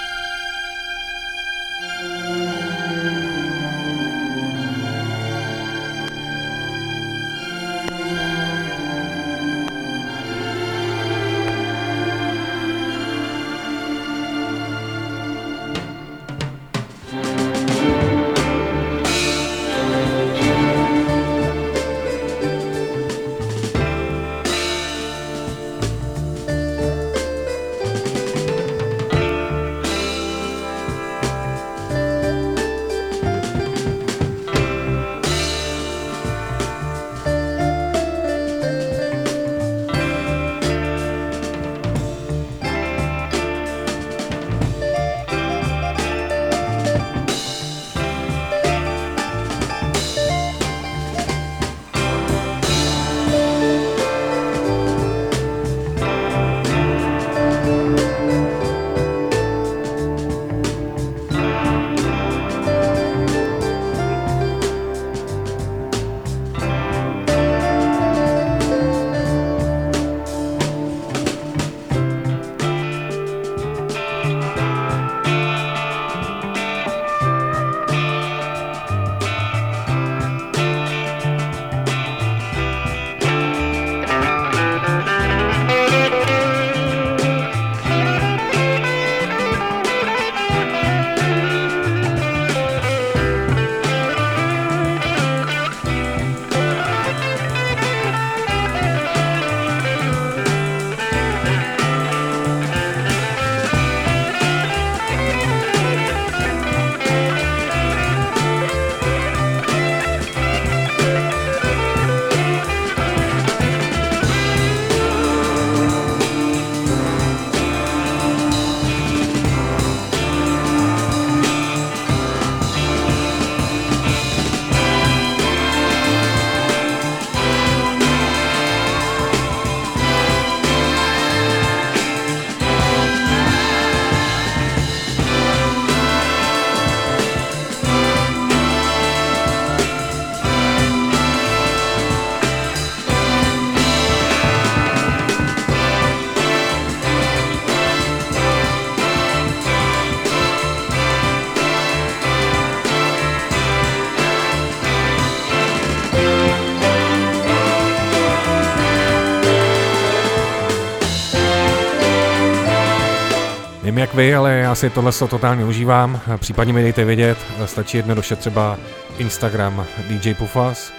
Vy, 164.19 164.35
ale 164.35 164.55
já 164.55 164.75
si 164.75 164.91
tohle 164.91 165.13
totálně 165.13 165.65
užívám. 165.65 166.21
Případně 166.37 166.73
mi 166.73 166.83
dejte 166.83 167.05
vědět, 167.05 167.39
stačí 167.65 167.97
jednoduše 167.97 168.37
třeba 168.37 168.79
Instagram 169.19 169.87
DJ 170.09 170.35
Pufas. 170.35 170.93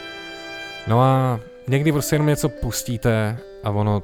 No 0.87 1.01
a 1.01 1.39
někdy 1.67 1.91
prostě 1.91 2.15
jenom 2.15 2.27
něco 2.27 2.49
pustíte 2.49 3.37
a 3.63 3.69
ono 3.69 4.03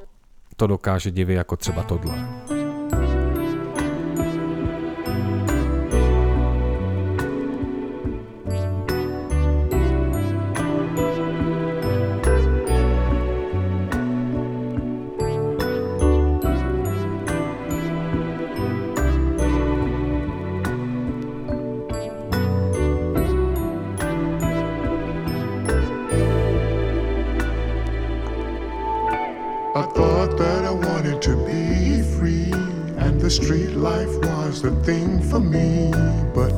to 0.56 0.66
dokáže 0.66 1.10
divit 1.10 1.36
jako 1.36 1.56
třeba 1.56 1.82
tohle. 1.82 2.35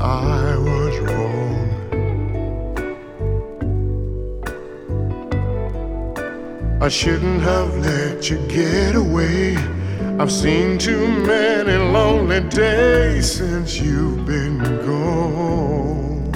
I 0.01 0.57
was 0.57 0.99
wrong. 1.01 1.69
I 6.81 6.89
shouldn't 6.89 7.43
have 7.43 7.77
let 7.79 8.31
you 8.31 8.39
get 8.49 8.95
away. 8.95 9.57
I've 10.21 10.31
seen 10.31 10.79
too 10.79 11.07
many 11.09 11.77
lonely 11.77 12.41
days 12.49 13.33
since 13.33 13.81
you've 13.81 14.25
been 14.25 14.59
gone. 14.87 16.33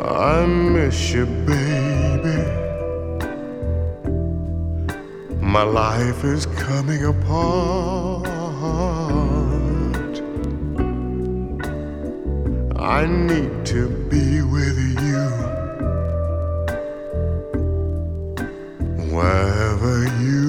I 0.00 0.46
miss 0.46 1.12
you, 1.12 1.26
baby. 1.46 2.44
My 5.40 5.64
life 5.64 6.24
is 6.24 6.46
coming 6.46 7.04
apart. 7.04 8.37
I 12.88 13.04
need 13.04 13.66
to 13.66 13.86
be 14.08 14.40
with 14.40 14.78
you. 15.02 15.28
wherever 19.14 20.04
you 20.22 20.47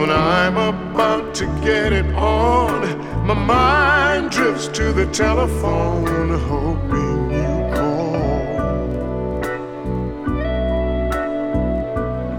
when 0.00 0.10
I'm 0.10 0.56
about 0.56 1.34
to 1.36 1.46
get 1.60 1.92
it 1.92 2.06
on, 2.14 3.26
my 3.26 3.34
mind 3.34 4.30
drifts 4.30 4.68
to 4.68 4.92
the 4.92 5.06
telephone, 5.06 6.28
hoping 6.46 7.30
you 7.30 7.70
call. 7.74 8.16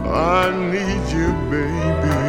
I 0.07 0.51
need 0.73 1.05
you, 1.11 1.29
baby. 1.51 2.19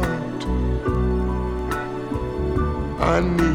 I 3.01 3.21
need. 3.21 3.48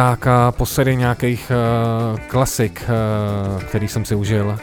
Tak 0.00 0.26
a 0.26 0.52
po 0.52 0.66
sérii 0.66 0.96
nějakých 0.96 1.52
uh, 2.12 2.20
klasik, 2.20 2.82
uh, 2.82 3.62
který 3.62 3.88
jsem 3.88 4.04
si 4.04 4.14
užil, 4.14 4.58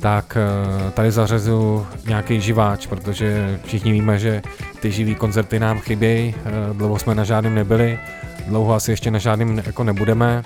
tak 0.00 0.36
uh, 0.84 0.90
tady 0.90 1.10
zařezu 1.10 1.86
nějaký 2.08 2.40
živáč, 2.40 2.86
protože 2.86 3.60
všichni 3.64 3.92
víme, 3.92 4.18
že 4.18 4.42
ty 4.80 4.92
živý 4.92 5.14
koncerty 5.14 5.60
nám 5.60 5.78
chybějí, 5.78 6.34
uh, 6.34 6.76
dlouho 6.76 6.98
jsme 6.98 7.14
na 7.14 7.24
žádném 7.24 7.54
nebyli, 7.54 7.98
dlouho 8.46 8.74
asi 8.74 8.90
ještě 8.90 9.10
na 9.10 9.18
žádném 9.18 9.62
jako 9.66 9.84
nebudeme, 9.84 10.42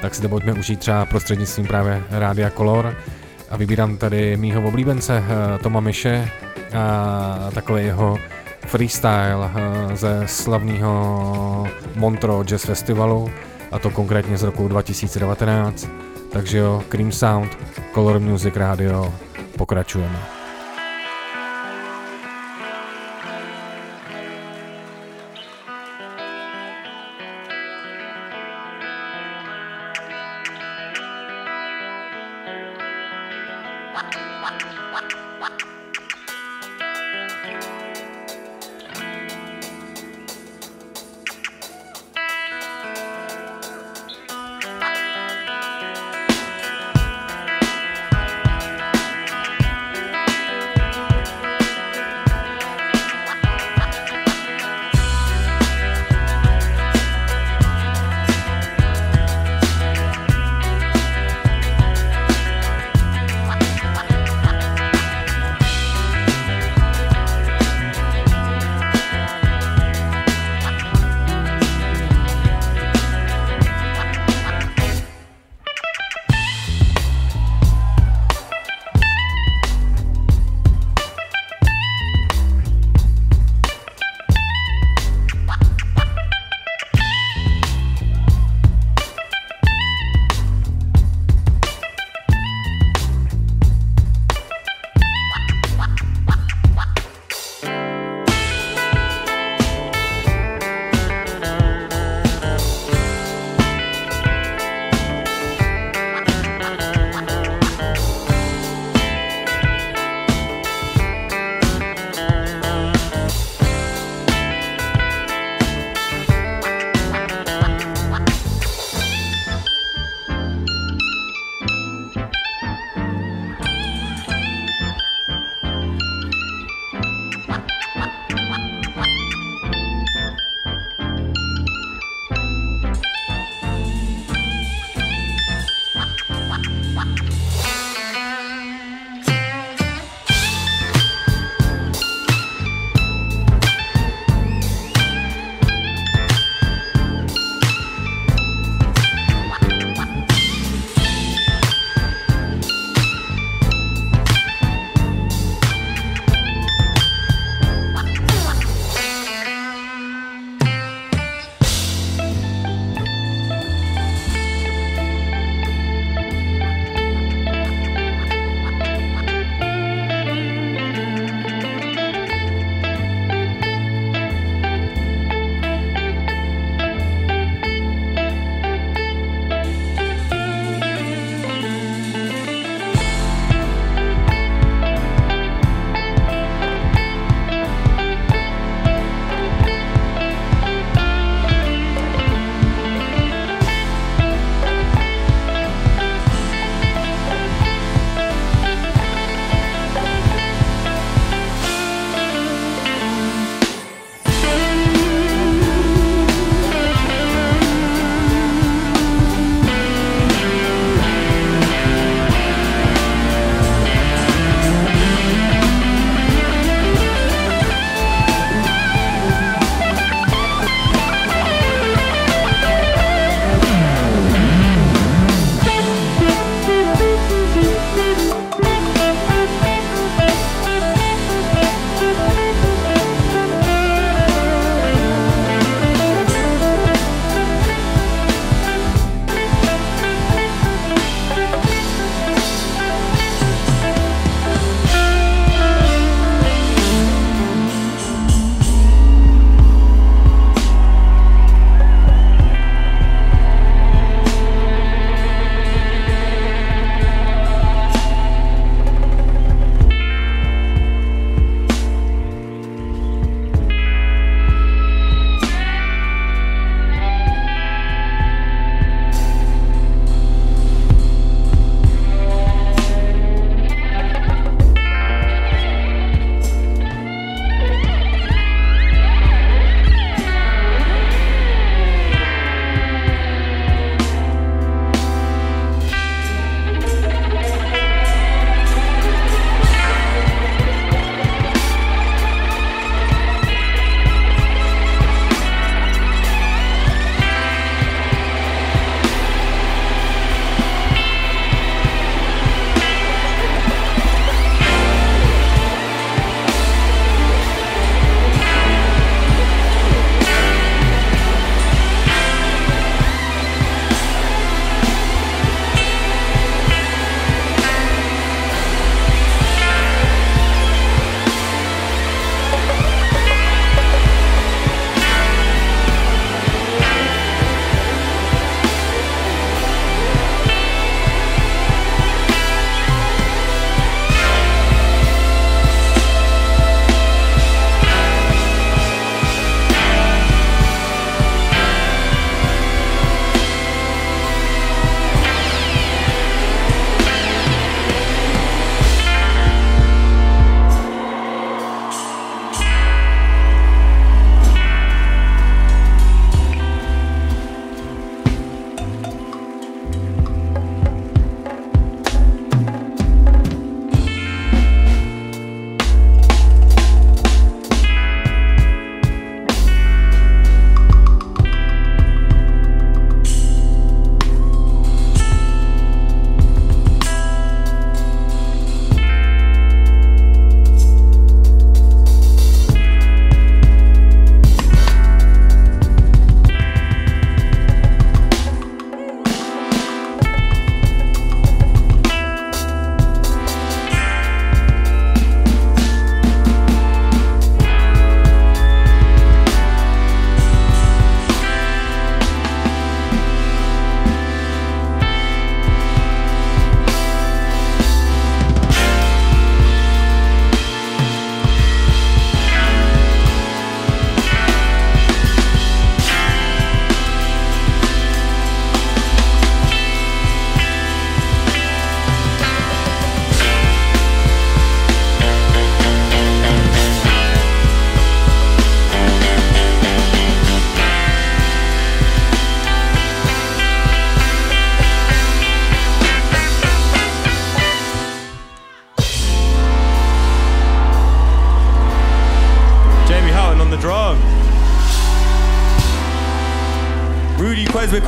tak 0.00 0.14
si 0.14 0.22
to 0.22 0.28
pojďme 0.28 0.52
užít 0.52 0.78
třeba 0.78 1.06
prostřednictvím 1.06 1.66
právě 1.66 2.02
Rádia 2.10 2.50
Color 2.50 2.96
a 3.50 3.56
vybírám 3.56 3.96
tady 3.96 4.36
mýho 4.36 4.62
oblíbence 4.62 5.18
uh, 5.18 5.62
Toma 5.62 5.80
Miše 5.80 6.28
a 6.74 7.50
takový 7.54 7.84
jeho 7.84 8.18
freestyle 8.66 9.50
ze 9.94 10.22
slavného 10.26 11.68
Montreux 11.96 12.48
Jazz 12.48 12.64
Festivalu, 12.64 13.30
a 13.72 13.78
to 13.78 13.90
konkrétně 13.90 14.38
z 14.38 14.42
roku 14.42 14.68
2019. 14.68 15.88
Takže 16.32 16.58
jo, 16.58 16.82
Cream 16.88 17.12
Sound, 17.12 17.58
Color 17.94 18.20
Music 18.20 18.56
Radio, 18.56 19.14
pokračujeme. 19.56 20.41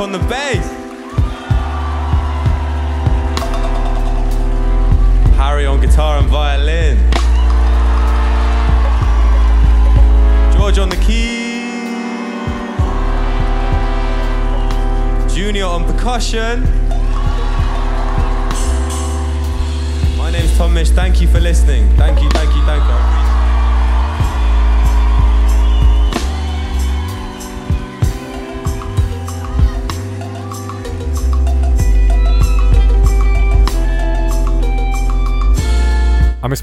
On 0.04 0.12
the 0.12 0.18
bass. 0.28 0.66
Harry 5.38 5.64
on 5.64 5.80
guitar 5.80 6.18
and 6.18 6.28
violin. 6.28 6.98
George 10.52 10.78
on 10.78 10.90
the 10.90 10.96
keys. 10.96 11.64
Junior 15.34 15.64
on 15.64 15.84
percussion. 15.86 16.63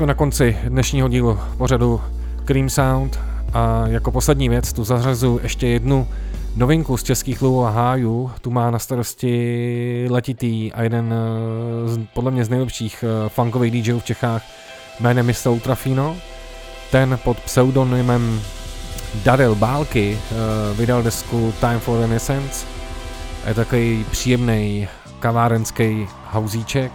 Jsme 0.02 0.08
na 0.08 0.14
konci 0.14 0.58
dnešního 0.68 1.08
dílu 1.08 1.40
pořadu 1.58 2.02
Cream 2.46 2.70
Sound 2.70 3.20
a 3.54 3.88
jako 3.88 4.12
poslední 4.12 4.50
věc 4.50 4.74
tu 4.74 4.84
zařazu 4.84 5.40
ještě 5.44 5.68
jednu 5.68 6.08
novinku 6.56 6.98
z 6.98 7.04
českých 7.04 7.42
lů 7.42 7.66
a 7.66 7.70
hájů. 7.70 8.32
Tu 8.42 8.52
má 8.52 8.72
na 8.72 8.80
starosti 8.80 10.08
letitý 10.10 10.74
a 10.74 10.84
jeden 10.84 11.14
z, 11.86 12.00
podle 12.14 12.32
mě 12.32 12.46
z 12.46 12.50
nejlepších 12.50 13.04
eh, 13.04 13.30
funkových 13.30 13.72
DJů 13.72 14.00
v 14.00 14.04
Čechách 14.04 14.44
jménem 15.00 15.28
Mr. 15.28 15.50
Ultrafino. 15.50 16.16
Ten 16.92 17.20
pod 17.24 17.40
pseudonymem 17.40 18.42
Daryl 19.24 19.56
Bálky 19.56 20.18
eh, 20.18 20.36
vydal 20.74 21.04
desku 21.04 21.54
Time 21.60 21.80
for 21.80 22.00
Renaissance. 22.00 22.66
Je 23.48 23.54
takový 23.54 24.06
příjemný 24.12 24.88
kavárenský 25.20 26.08
hauzíček, 26.26 26.92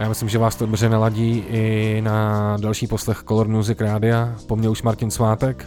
já 0.00 0.08
myslím, 0.08 0.28
že 0.28 0.38
vás 0.38 0.56
to 0.56 0.66
dobře 0.66 0.88
naladí 0.88 1.44
i 1.48 2.00
na 2.04 2.56
další 2.56 2.86
poslech 2.86 3.22
Color 3.28 3.48
Music 3.48 3.80
Rádia. 3.80 4.36
Po 4.46 4.56
mně 4.56 4.68
už 4.68 4.82
Martin 4.82 5.10
Svátek 5.10 5.66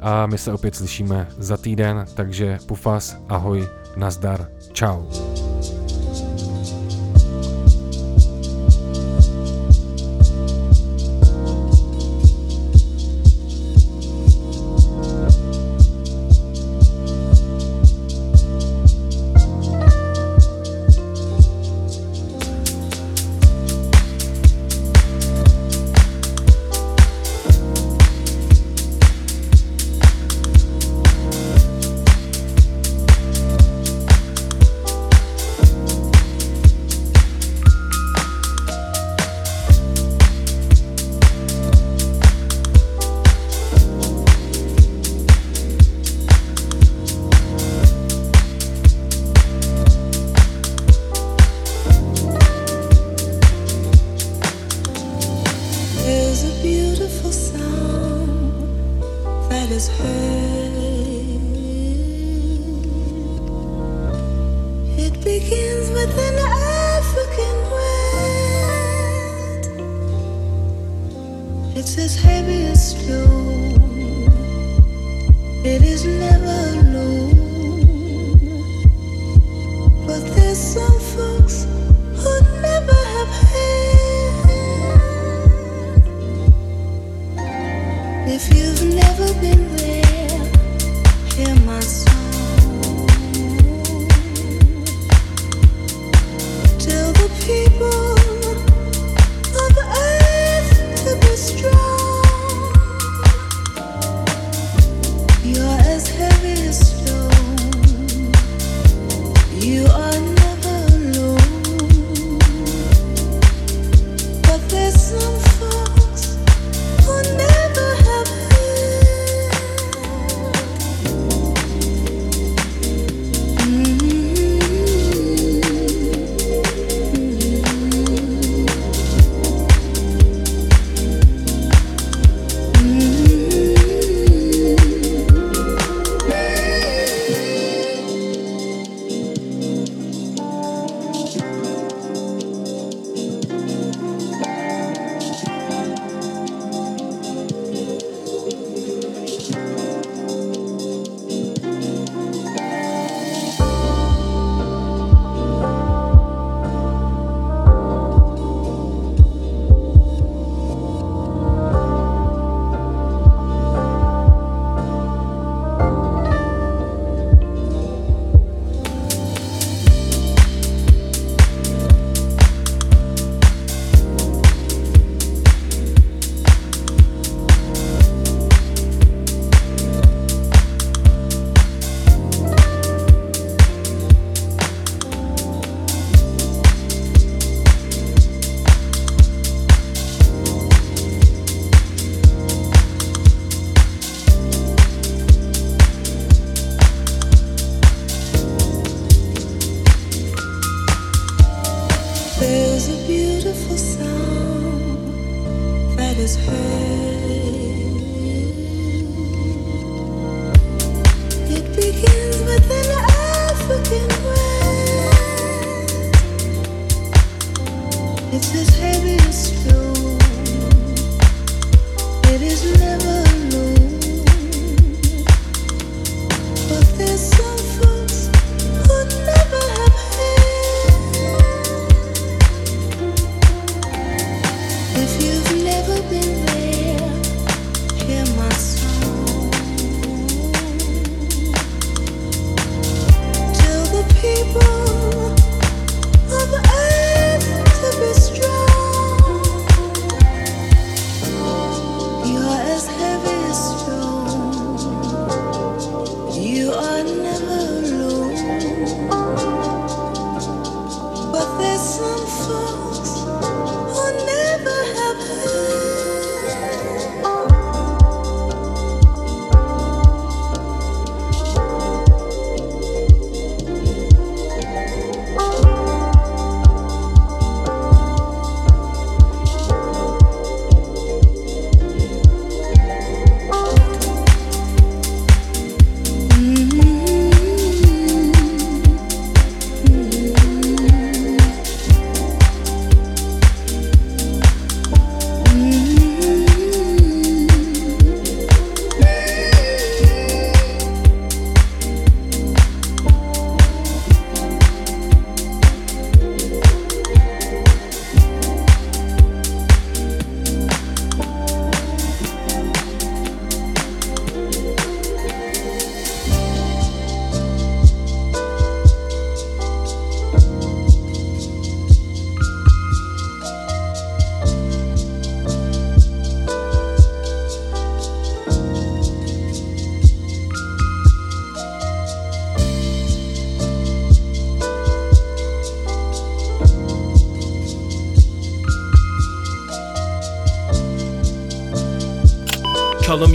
a 0.00 0.26
my 0.26 0.38
se 0.38 0.52
opět 0.52 0.74
slyšíme 0.74 1.28
za 1.38 1.56
týden, 1.56 2.04
takže 2.14 2.58
pufas, 2.66 3.16
ahoj, 3.28 3.68
nazdar, 3.96 4.48
čau. 4.72 5.02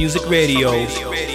Music 0.09 0.27
Radio. 0.27 1.28